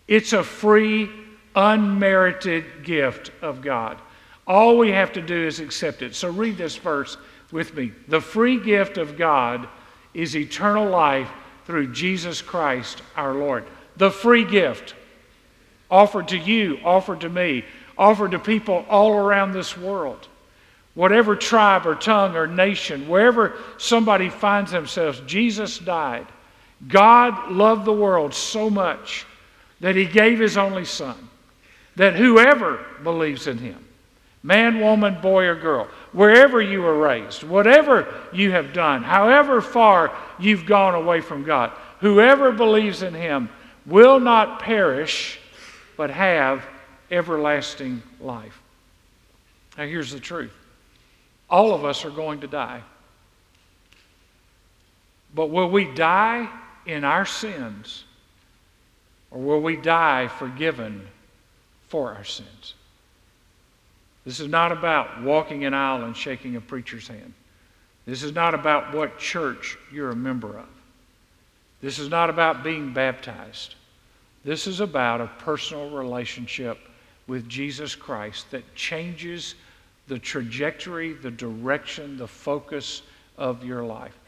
It's 0.08 0.32
a 0.32 0.42
free, 0.42 1.08
unmerited 1.54 2.82
gift 2.82 3.30
of 3.40 3.62
God. 3.62 3.98
All 4.46 4.76
we 4.76 4.90
have 4.90 5.12
to 5.12 5.22
do 5.22 5.46
is 5.46 5.60
accept 5.60 6.02
it. 6.02 6.14
So 6.14 6.30
read 6.30 6.56
this 6.56 6.76
verse 6.76 7.16
with 7.52 7.74
me. 7.76 7.92
The 8.08 8.20
free 8.20 8.58
gift 8.58 8.98
of 8.98 9.16
God 9.16 9.68
is 10.14 10.34
eternal 10.36 10.88
life 10.88 11.30
through 11.66 11.92
Jesus 11.92 12.42
Christ 12.42 13.02
our 13.14 13.34
Lord. 13.34 13.64
The 13.96 14.10
free 14.10 14.44
gift 14.44 14.94
offered 15.90 16.28
to 16.28 16.38
you, 16.38 16.78
offered 16.84 17.20
to 17.20 17.28
me, 17.28 17.64
offered 17.96 18.32
to 18.32 18.38
people 18.38 18.84
all 18.88 19.12
around 19.12 19.52
this 19.52 19.76
world. 19.76 20.26
Whatever 20.94 21.36
tribe 21.36 21.86
or 21.86 21.94
tongue 21.94 22.36
or 22.36 22.46
nation, 22.46 23.08
wherever 23.08 23.54
somebody 23.78 24.28
finds 24.28 24.70
themselves, 24.70 25.20
Jesus 25.26 25.78
died. 25.78 26.26
God 26.88 27.52
loved 27.52 27.84
the 27.84 27.92
world 27.92 28.34
so 28.34 28.68
much 28.68 29.24
that 29.80 29.96
he 29.96 30.04
gave 30.04 30.38
his 30.38 30.56
only 30.56 30.84
son, 30.84 31.16
that 31.96 32.14
whoever 32.14 32.84
believes 33.02 33.46
in 33.46 33.58
him, 33.58 33.84
man, 34.42 34.80
woman, 34.80 35.20
boy, 35.20 35.44
or 35.44 35.54
girl, 35.54 35.88
wherever 36.12 36.60
you 36.60 36.82
were 36.82 36.98
raised, 36.98 37.42
whatever 37.42 38.12
you 38.32 38.50
have 38.52 38.72
done, 38.72 39.02
however 39.02 39.60
far 39.60 40.16
you've 40.38 40.66
gone 40.66 40.94
away 40.94 41.20
from 41.20 41.42
God, 41.42 41.72
whoever 42.00 42.52
believes 42.52 43.02
in 43.02 43.14
him 43.14 43.48
will 43.86 44.20
not 44.20 44.60
perish, 44.60 45.38
but 45.96 46.10
have 46.10 46.64
everlasting 47.10 48.02
life. 48.20 48.60
Now, 49.76 49.84
here's 49.84 50.12
the 50.12 50.20
truth 50.20 50.52
all 51.48 51.74
of 51.74 51.84
us 51.84 52.04
are 52.04 52.10
going 52.10 52.40
to 52.40 52.46
die. 52.46 52.82
But 55.34 55.50
will 55.50 55.70
we 55.70 55.84
die 55.84 56.48
in 56.86 57.04
our 57.04 57.24
sins, 57.24 58.04
or 59.30 59.40
will 59.40 59.60
we 59.60 59.76
die 59.76 60.28
forgiven 60.28 61.06
for 61.88 62.14
our 62.14 62.24
sins? 62.24 62.74
This 64.24 64.40
is 64.40 64.48
not 64.48 64.72
about 64.72 65.22
walking 65.22 65.64
an 65.64 65.74
aisle 65.74 66.04
and 66.04 66.16
shaking 66.16 66.56
a 66.56 66.60
preacher's 66.60 67.08
hand. 67.08 67.34
This 68.06 68.22
is 68.22 68.32
not 68.32 68.54
about 68.54 68.94
what 68.94 69.18
church 69.18 69.78
you're 69.92 70.10
a 70.10 70.16
member 70.16 70.58
of. 70.58 70.68
This 71.80 71.98
is 71.98 72.08
not 72.08 72.30
about 72.30 72.62
being 72.62 72.92
baptized. 72.92 73.74
This 74.44 74.66
is 74.66 74.80
about 74.80 75.20
a 75.20 75.26
personal 75.38 75.90
relationship 75.90 76.78
with 77.26 77.48
Jesus 77.48 77.94
Christ 77.94 78.50
that 78.50 78.74
changes 78.74 79.54
the 80.08 80.18
trajectory, 80.18 81.12
the 81.12 81.30
direction, 81.30 82.16
the 82.16 82.26
focus 82.26 83.02
of 83.38 83.64
your 83.64 83.84
life. 83.84 84.18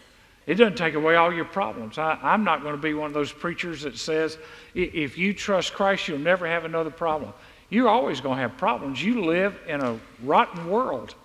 It 0.46 0.56
doesn't 0.56 0.76
take 0.76 0.94
away 0.94 1.16
all 1.16 1.32
your 1.32 1.46
problems. 1.46 1.96
I, 1.98 2.18
am 2.22 2.44
not 2.44 2.62
going 2.62 2.76
to 2.76 2.80
be 2.80 2.94
one 2.94 3.06
of 3.06 3.14
those 3.14 3.32
preachers 3.32 3.82
that 3.82 3.96
says, 3.96 4.36
if 4.74 5.16
you 5.16 5.32
trust 5.32 5.72
Christ, 5.72 6.06
you'll 6.06 6.18
never 6.18 6.46
have 6.46 6.64
another 6.64 6.90
problem. 6.90 7.32
You're 7.74 7.88
always 7.88 8.20
going 8.20 8.36
to 8.36 8.42
have 8.42 8.56
problems. 8.56 9.02
You 9.02 9.24
live 9.24 9.58
in 9.66 9.80
a 9.80 9.98
rotten 10.22 10.70
world. 10.70 11.16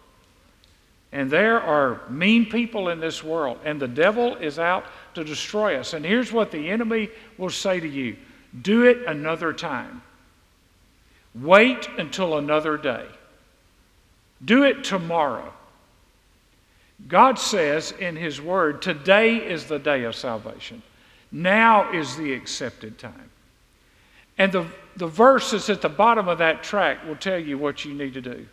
And 1.11 1.29
there 1.29 1.61
are 1.61 2.01
mean 2.09 2.47
people 2.47 2.89
in 2.89 2.99
this 2.99 3.23
world, 3.23 3.59
and 3.63 3.79
the 3.79 3.87
devil 3.87 4.35
is 4.35 4.57
out 4.57 4.85
to 5.13 5.23
destroy 5.23 5.79
us. 5.79 5.93
And 5.93 6.03
here's 6.03 6.31
what 6.31 6.49
the 6.49 6.71
enemy 6.71 7.09
will 7.37 7.51
say 7.51 7.79
to 7.79 7.87
you 7.87 8.17
do 8.63 8.85
it 8.85 9.05
another 9.05 9.53
time. 9.53 10.01
Wait 11.35 11.87
until 11.99 12.39
another 12.39 12.77
day. 12.77 13.05
Do 14.43 14.63
it 14.63 14.83
tomorrow. 14.83 15.53
God 17.07 17.37
says 17.37 17.91
in 17.91 18.15
His 18.15 18.41
Word, 18.41 18.81
today 18.81 19.35
is 19.37 19.65
the 19.65 19.77
day 19.77 20.03
of 20.03 20.15
salvation. 20.15 20.81
Now 21.31 21.93
is 21.93 22.17
the 22.17 22.33
accepted 22.33 22.97
time. 22.97 23.29
And 24.39 24.51
the, 24.51 24.65
the 24.95 25.07
verse 25.07 25.51
that's 25.51 25.69
at 25.69 25.81
the 25.81 25.89
bottom 25.89 26.27
of 26.27 26.39
that 26.39 26.63
track 26.63 27.05
will 27.05 27.17
tell 27.17 27.37
you 27.37 27.57
what 27.57 27.85
you 27.85 27.93
need 27.93 28.15
to 28.15 28.21
do. 28.21 28.47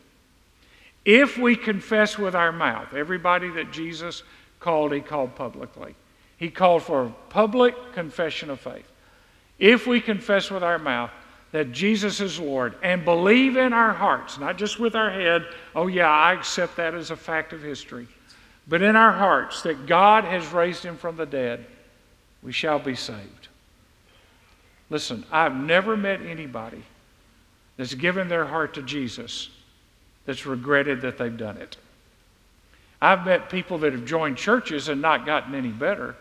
If 1.05 1.39
we 1.39 1.55
confess 1.55 2.19
with 2.19 2.35
our 2.35 2.51
mouth, 2.51 2.93
everybody 2.93 3.49
that 3.51 3.73
Jesus 3.73 4.25
called, 4.59 4.93
He 4.93 5.01
called 5.01 5.37
publicly. 5.37 5.95
He 6.37 6.51
called 6.51 6.83
for 6.83 7.05
a 7.05 7.15
public 7.31 7.75
confession 7.95 8.51
of 8.51 8.61
faith. 8.61 8.91
If 9.59 9.87
we 9.87 10.01
confess 10.01 10.51
with 10.51 10.65
our 10.65 10.79
mouth 10.79 11.11
that 11.53 11.71
Jesus 11.71 12.21
is 12.21 12.41
Lord 12.41 12.75
and 12.83 13.05
believe 13.05 13.57
in 13.57 13.73
our 13.73 13.93
hearts, 13.93 14.39
not 14.39 14.59
just 14.59 14.81
with 14.81 14.97
our 14.97 15.11
head, 15.11 15.47
oh, 15.75 15.87
yeah, 15.87 16.11
I 16.11 16.35
accept 16.35 16.77
that 16.77 16.95
as 16.95 17.13
a 17.13 17.17
fact 17.17 17.53
of 17.53 17.63
history, 17.63 18.09
but 18.67 18.83
in 18.83 18.97
our 18.97 19.13
hearts 19.13 19.63
that 19.63 19.87
God 19.87 20.25
has 20.25 20.53
raised 20.53 20.83
him 20.83 20.97
from 20.97 21.17
the 21.17 21.25
dead, 21.25 21.65
we 22.43 22.53
shall 22.53 22.81
be 22.81 22.97
saved. 22.97 23.46
Listen, 24.91 25.25
I've 25.31 25.55
never 25.55 25.97
met 25.97 26.23
anybody 26.23 26.83
that's 27.77 27.95
given 27.95 28.29
their 28.29 28.47
heart 28.47 28.75
to 28.75 28.83
Jesus 28.83 29.51
that's 30.25 30.47
regretted 30.47 31.01
that 31.03 31.19
they've 31.19 31.37
done 31.37 31.57
it. 31.57 31.77
I've 33.01 33.25
met 33.25 33.51
people 33.51 33.79
that 33.79 33.93
have 33.93 34.05
joined 34.05 34.37
churches 34.37 34.89
and 34.89 35.03
not 35.03 35.27
gotten 35.27 35.55
any 35.55 35.71
better. 35.71 36.17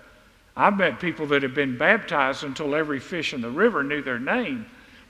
I've 0.57 0.77
met 0.77 0.99
people 0.99 1.27
that 1.27 1.43
have 1.43 1.53
been 1.53 1.77
baptized 1.77 2.43
until 2.43 2.75
every 2.75 2.99
fish 2.99 3.33
in 3.33 3.41
the 3.41 3.49
river 3.49 3.83
knew 3.83 4.01
their 4.01 4.19
name 4.19 4.65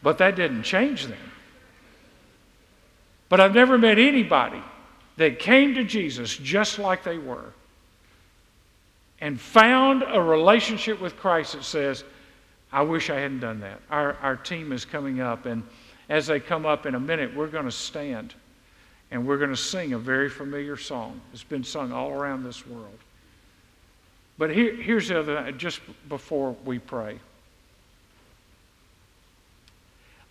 but 0.05 0.19
that 0.19 0.35
didn't 0.35 0.61
change 0.61 1.07
them. 1.07 1.32
But 3.27 3.39
I've 3.39 3.55
never 3.55 3.75
met 3.75 3.97
anybody 3.97 4.61
that 5.17 5.39
came 5.39 5.73
to 5.73 5.84
Jesus 5.84 6.38
just 6.38 6.77
like 6.77 7.03
they 7.03 7.17
were 7.17 7.53
and 9.19 9.41
found 9.41 10.03
a 10.07 10.21
relationship 10.21 11.01
with 11.01 11.17
Christ 11.17 11.53
that 11.53 11.63
says, 11.63 12.03
I 12.76 12.82
wish 12.82 13.09
I 13.09 13.15
hadn't 13.15 13.39
done 13.39 13.61
that. 13.61 13.80
Our, 13.89 14.15
our 14.15 14.36
team 14.36 14.73
is 14.73 14.84
coming 14.84 15.21
up, 15.21 15.45
and 15.45 15.63
as 16.09 16.28
they 16.28 16.41
come 16.41 16.65
up 16.65 16.86
in 16.86 16.93
a 16.93 16.99
minute, 16.99 17.34
we're 17.34 17.47
going 17.47 17.63
to 17.63 17.71
stand 17.71 18.34
and 19.11 19.26
we're 19.26 19.38
going 19.38 19.49
to 19.51 19.55
sing 19.55 19.93
a 19.93 19.97
very 19.97 20.30
familiar 20.30 20.76
song. 20.76 21.21
It's 21.32 21.41
been 21.41 21.63
sung 21.63 21.93
all 21.93 22.11
around 22.11 22.43
this 22.43 22.67
world. 22.67 22.97
But 24.38 24.49
here, 24.49 24.76
here's 24.76 25.07
the 25.07 25.19
other, 25.19 25.43
thing, 25.43 25.57
just 25.57 25.80
before 26.09 26.53
we 26.65 26.80
pray. 26.80 27.17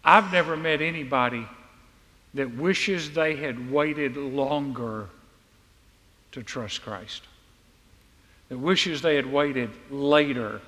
I've 0.04 0.30
never 0.30 0.54
met 0.54 0.82
anybody 0.82 1.46
that 2.34 2.54
wishes 2.56 3.12
they 3.12 3.36
had 3.36 3.70
waited 3.70 4.18
longer 4.18 5.06
to 6.32 6.42
trust 6.42 6.82
Christ, 6.82 7.22
that 8.50 8.58
wishes 8.58 9.00
they 9.00 9.16
had 9.16 9.32
waited 9.32 9.70
later, 9.90 10.60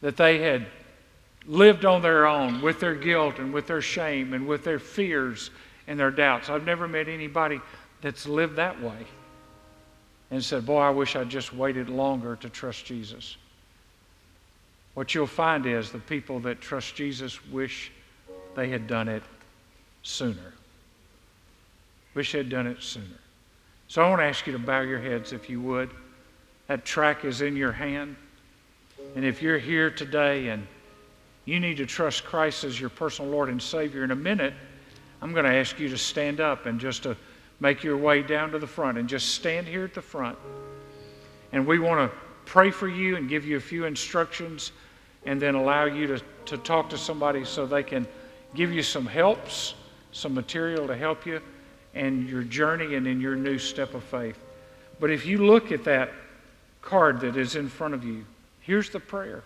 that 0.00 0.16
they 0.16 0.38
had 0.38 0.66
lived 1.46 1.84
on 1.84 2.02
their 2.02 2.26
own 2.26 2.60
with 2.60 2.80
their 2.80 2.94
guilt 2.94 3.38
and 3.38 3.52
with 3.52 3.66
their 3.66 3.80
shame 3.80 4.34
and 4.34 4.46
with 4.46 4.64
their 4.64 4.78
fears 4.78 5.50
and 5.86 5.98
their 5.98 6.10
doubts. 6.10 6.50
I've 6.50 6.64
never 6.64 6.86
met 6.86 7.08
anybody 7.08 7.60
that's 8.02 8.26
lived 8.26 8.56
that 8.56 8.80
way 8.80 9.06
and 10.30 10.44
said, 10.44 10.66
Boy, 10.66 10.80
I 10.80 10.90
wish 10.90 11.16
I'd 11.16 11.30
just 11.30 11.54
waited 11.54 11.88
longer 11.88 12.36
to 12.36 12.48
trust 12.48 12.84
Jesus. 12.84 13.36
What 14.94 15.14
you'll 15.14 15.26
find 15.26 15.64
is 15.66 15.90
the 15.90 15.98
people 15.98 16.40
that 16.40 16.60
trust 16.60 16.94
Jesus 16.94 17.44
wish 17.46 17.92
they 18.54 18.68
had 18.68 18.86
done 18.86 19.08
it 19.08 19.22
sooner. 20.02 20.52
Wish 22.14 22.32
they'd 22.32 22.48
done 22.48 22.66
it 22.66 22.82
sooner. 22.82 23.06
So 23.86 24.02
I 24.02 24.08
want 24.08 24.20
to 24.20 24.24
ask 24.24 24.46
you 24.46 24.52
to 24.52 24.58
bow 24.58 24.80
your 24.80 24.98
heads 24.98 25.32
if 25.32 25.48
you 25.48 25.60
would. 25.62 25.90
That 26.66 26.84
track 26.84 27.24
is 27.24 27.40
in 27.40 27.56
your 27.56 27.72
hand. 27.72 28.16
And 29.16 29.24
if 29.24 29.42
you're 29.42 29.58
here 29.58 29.90
today 29.90 30.48
and 30.48 30.66
you 31.44 31.60
need 31.60 31.78
to 31.78 31.86
trust 31.86 32.24
Christ 32.24 32.64
as 32.64 32.78
your 32.78 32.90
personal 32.90 33.30
Lord 33.30 33.48
and 33.48 33.60
Savior, 33.60 34.04
in 34.04 34.10
a 34.10 34.16
minute, 34.16 34.54
I'm 35.22 35.32
going 35.32 35.44
to 35.44 35.54
ask 35.54 35.78
you 35.78 35.88
to 35.88 35.98
stand 35.98 36.40
up 36.40 36.66
and 36.66 36.78
just 36.78 37.02
to 37.04 37.16
make 37.60 37.82
your 37.82 37.96
way 37.96 38.22
down 38.22 38.50
to 38.52 38.58
the 38.58 38.66
front 38.66 38.98
and 38.98 39.08
just 39.08 39.34
stand 39.34 39.66
here 39.66 39.84
at 39.84 39.94
the 39.94 40.02
front. 40.02 40.38
And 41.52 41.66
we 41.66 41.78
want 41.78 42.10
to 42.10 42.16
pray 42.44 42.70
for 42.70 42.88
you 42.88 43.16
and 43.16 43.28
give 43.28 43.44
you 43.44 43.56
a 43.56 43.60
few 43.60 43.84
instructions 43.84 44.72
and 45.24 45.40
then 45.40 45.54
allow 45.54 45.84
you 45.84 46.06
to, 46.06 46.22
to 46.46 46.58
talk 46.58 46.88
to 46.90 46.98
somebody 46.98 47.44
so 47.44 47.66
they 47.66 47.82
can 47.82 48.06
give 48.54 48.72
you 48.72 48.82
some 48.82 49.06
helps, 49.06 49.74
some 50.12 50.34
material 50.34 50.86
to 50.86 50.96
help 50.96 51.26
you 51.26 51.40
in 51.94 52.26
your 52.28 52.42
journey 52.42 52.94
and 52.94 53.06
in 53.06 53.20
your 53.20 53.34
new 53.34 53.58
step 53.58 53.94
of 53.94 54.04
faith. 54.04 54.38
But 55.00 55.10
if 55.10 55.26
you 55.26 55.44
look 55.44 55.72
at 55.72 55.84
that 55.84 56.12
card 56.82 57.20
that 57.20 57.36
is 57.36 57.56
in 57.56 57.68
front 57.68 57.94
of 57.94 58.04
you, 58.04 58.24
here's 58.68 58.90
the 58.90 59.00
prayer. 59.00 59.42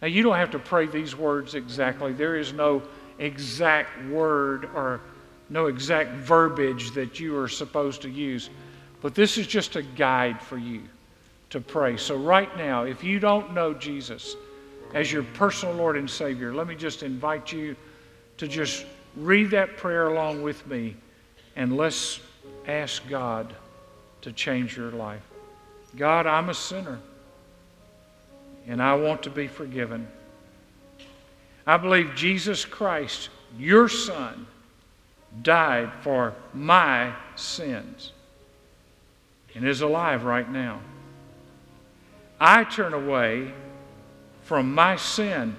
Now, 0.00 0.06
you 0.06 0.22
don't 0.22 0.36
have 0.36 0.52
to 0.52 0.60
pray 0.60 0.86
these 0.86 1.16
words 1.16 1.56
exactly. 1.56 2.12
There 2.12 2.36
is 2.36 2.52
no 2.52 2.80
exact 3.18 4.06
word 4.06 4.66
or 4.72 5.00
no 5.50 5.66
exact 5.66 6.12
verbiage 6.12 6.92
that 6.92 7.18
you 7.18 7.36
are 7.36 7.48
supposed 7.48 8.02
to 8.02 8.08
use. 8.08 8.48
But 9.02 9.16
this 9.16 9.36
is 9.36 9.48
just 9.48 9.74
a 9.74 9.82
guide 9.82 10.40
for 10.40 10.58
you 10.58 10.82
to 11.50 11.60
pray. 11.60 11.96
So, 11.96 12.16
right 12.16 12.56
now, 12.56 12.84
if 12.84 13.02
you 13.02 13.18
don't 13.18 13.52
know 13.52 13.74
Jesus 13.74 14.36
as 14.94 15.10
your 15.10 15.24
personal 15.24 15.74
Lord 15.74 15.96
and 15.96 16.08
Savior, 16.08 16.54
let 16.54 16.68
me 16.68 16.76
just 16.76 17.02
invite 17.02 17.52
you 17.52 17.74
to 18.38 18.46
just 18.46 18.86
read 19.16 19.50
that 19.50 19.76
prayer 19.76 20.06
along 20.06 20.42
with 20.42 20.64
me 20.68 20.94
and 21.56 21.76
let's 21.76 22.20
ask 22.68 23.06
God 23.08 23.56
to 24.22 24.30
change 24.30 24.76
your 24.76 24.92
life. 24.92 25.22
God, 25.96 26.28
I'm 26.28 26.48
a 26.48 26.54
sinner 26.54 27.00
and 28.66 28.82
I 28.82 28.94
want 28.94 29.22
to 29.24 29.30
be 29.30 29.46
forgiven. 29.46 30.08
I 31.66 31.76
believe 31.76 32.14
Jesus 32.14 32.64
Christ, 32.64 33.28
your 33.58 33.88
Son, 33.88 34.46
died 35.42 35.92
for 36.02 36.34
my 36.54 37.12
sins 37.34 38.12
and 39.54 39.66
is 39.66 39.80
alive 39.80 40.24
right 40.24 40.50
now. 40.50 40.80
I 42.38 42.64
turn 42.64 42.92
away 42.92 43.52
from 44.42 44.74
my 44.74 44.96
sin 44.96 45.56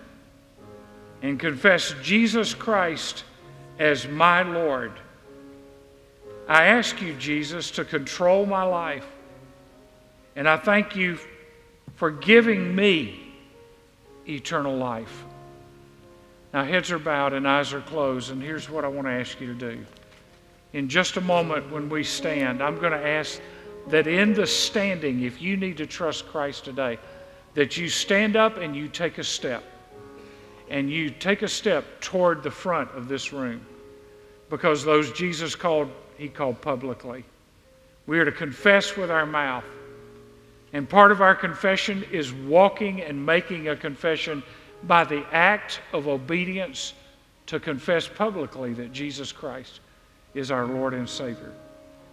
and 1.21 1.39
confess 1.39 1.95
Jesus 2.03 2.53
Christ 2.53 3.23
as 3.79 4.07
my 4.07 4.43
Lord. 4.43 4.93
I 6.47 6.65
ask 6.67 7.01
you, 7.01 7.13
Jesus, 7.15 7.71
to 7.71 7.83
control 7.83 8.45
my 8.45 8.63
life. 8.63 9.05
And 10.35 10.47
I 10.47 10.57
thank 10.57 10.95
you 10.95 11.17
for 11.97 12.11
giving 12.11 12.75
me 12.75 13.19
eternal 14.27 14.77
life. 14.77 15.25
Now, 16.53 16.63
heads 16.63 16.91
are 16.91 16.99
bowed 16.99 17.33
and 17.33 17.47
eyes 17.47 17.73
are 17.73 17.81
closed, 17.81 18.31
and 18.31 18.41
here's 18.41 18.69
what 18.69 18.85
I 18.85 18.87
want 18.87 19.07
to 19.07 19.11
ask 19.11 19.41
you 19.41 19.47
to 19.47 19.53
do. 19.53 19.85
In 20.73 20.87
just 20.87 21.17
a 21.17 21.21
moment, 21.21 21.71
when 21.71 21.89
we 21.89 22.03
stand, 22.03 22.61
I'm 22.61 22.79
going 22.79 22.91
to 22.91 23.07
ask 23.07 23.41
that 23.87 24.05
in 24.05 24.33
the 24.33 24.45
standing, 24.45 25.23
if 25.23 25.41
you 25.41 25.57
need 25.57 25.77
to 25.77 25.85
trust 25.85 26.27
Christ 26.27 26.65
today, 26.65 26.99
that 27.55 27.77
you 27.77 27.89
stand 27.89 28.35
up 28.35 28.57
and 28.57 28.75
you 28.75 28.87
take 28.87 29.17
a 29.17 29.23
step. 29.23 29.63
And 30.69 30.91
you 30.91 31.09
take 31.09 31.41
a 31.41 31.47
step 31.47 31.85
toward 32.01 32.43
the 32.43 32.51
front 32.51 32.91
of 32.91 33.07
this 33.07 33.33
room. 33.33 33.65
Because 34.49 34.83
those 34.83 35.11
Jesus 35.13 35.55
called, 35.55 35.89
he 36.17 36.27
called 36.27 36.61
publicly. 36.61 37.23
We 38.05 38.19
are 38.19 38.25
to 38.25 38.31
confess 38.31 38.95
with 38.95 39.09
our 39.09 39.25
mouth. 39.25 39.63
And 40.73 40.87
part 40.87 41.11
of 41.11 41.21
our 41.21 41.35
confession 41.35 42.03
is 42.11 42.33
walking 42.33 43.01
and 43.01 43.25
making 43.25 43.69
a 43.69 43.75
confession 43.75 44.43
by 44.83 45.03
the 45.03 45.25
act 45.31 45.81
of 45.93 46.07
obedience 46.07 46.93
to 47.47 47.59
confess 47.59 48.07
publicly 48.07 48.73
that 48.73 48.91
Jesus 48.91 49.31
Christ 49.31 49.79
is 50.33 50.51
our 50.51 50.65
Lord 50.65 50.93
and 50.93 51.07
Savior. 51.07 51.53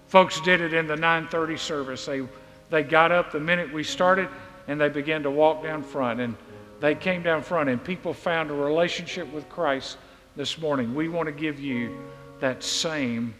Folks 0.06 0.40
did 0.40 0.60
it 0.60 0.72
in 0.72 0.86
the 0.86 0.96
930 0.96 1.56
service. 1.56 2.06
They, 2.06 2.22
they 2.70 2.82
got 2.82 3.10
up 3.10 3.32
the 3.32 3.40
minute 3.40 3.72
we 3.72 3.82
started 3.82 4.28
and 4.68 4.80
they 4.80 4.88
began 4.88 5.22
to 5.24 5.30
walk 5.30 5.62
down 5.62 5.82
front. 5.82 6.20
And 6.20 6.36
they 6.80 6.94
came 6.94 7.22
down 7.22 7.42
front 7.42 7.68
and 7.68 7.82
people 7.82 8.14
found 8.14 8.50
a 8.50 8.54
relationship 8.54 9.30
with 9.32 9.48
Christ 9.48 9.98
this 10.36 10.58
morning. 10.58 10.94
We 10.94 11.08
want 11.08 11.26
to 11.26 11.32
give 11.32 11.58
you 11.58 11.98
that 12.40 12.62
same 12.62 13.34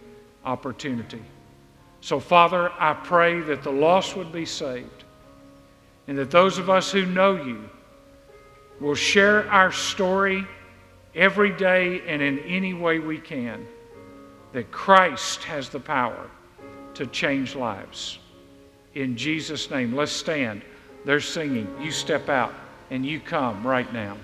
opportunity. 0.45 1.23
So, 2.01 2.21
Father, 2.21 2.71
I 2.79 2.93
pray 2.93 3.41
that 3.43 3.63
the 3.63 3.73
lost 3.73 4.17
would 4.17 4.33
be 4.33 4.45
saved 4.45 5.04
and 6.07 6.19
that 6.19 6.31
those 6.31 6.59
of 6.59 6.69
us 6.69 6.91
who 6.91 7.07
know 7.07 7.37
you 7.37 7.69
will 8.81 8.95
share 8.95 9.49
our 9.51 9.73
story 9.73 10.47
every 11.15 11.51
day 11.53 12.03
and 12.07 12.21
in 12.21 12.39
any 12.41 12.75
way 12.75 12.99
we 12.99 13.19
can 13.19 13.67
that 14.53 14.71
Christ 14.71 15.45
has 15.45 15.69
the 15.69 15.81
power 15.81 16.31
to 16.95 17.07
change 17.07 17.55
lives. 17.57 18.19
In 18.95 19.17
Jesus' 19.17 19.71
name, 19.71 19.95
let's 19.95 20.13
stand. 20.13 20.63
They're 21.05 21.21
singing. 21.21 21.69
You 21.81 21.91
step 21.91 22.29
out 22.29 22.55
and 22.91 23.05
you 23.05 23.19
come 23.21 23.67
right 23.67 23.93
now. 23.93 24.17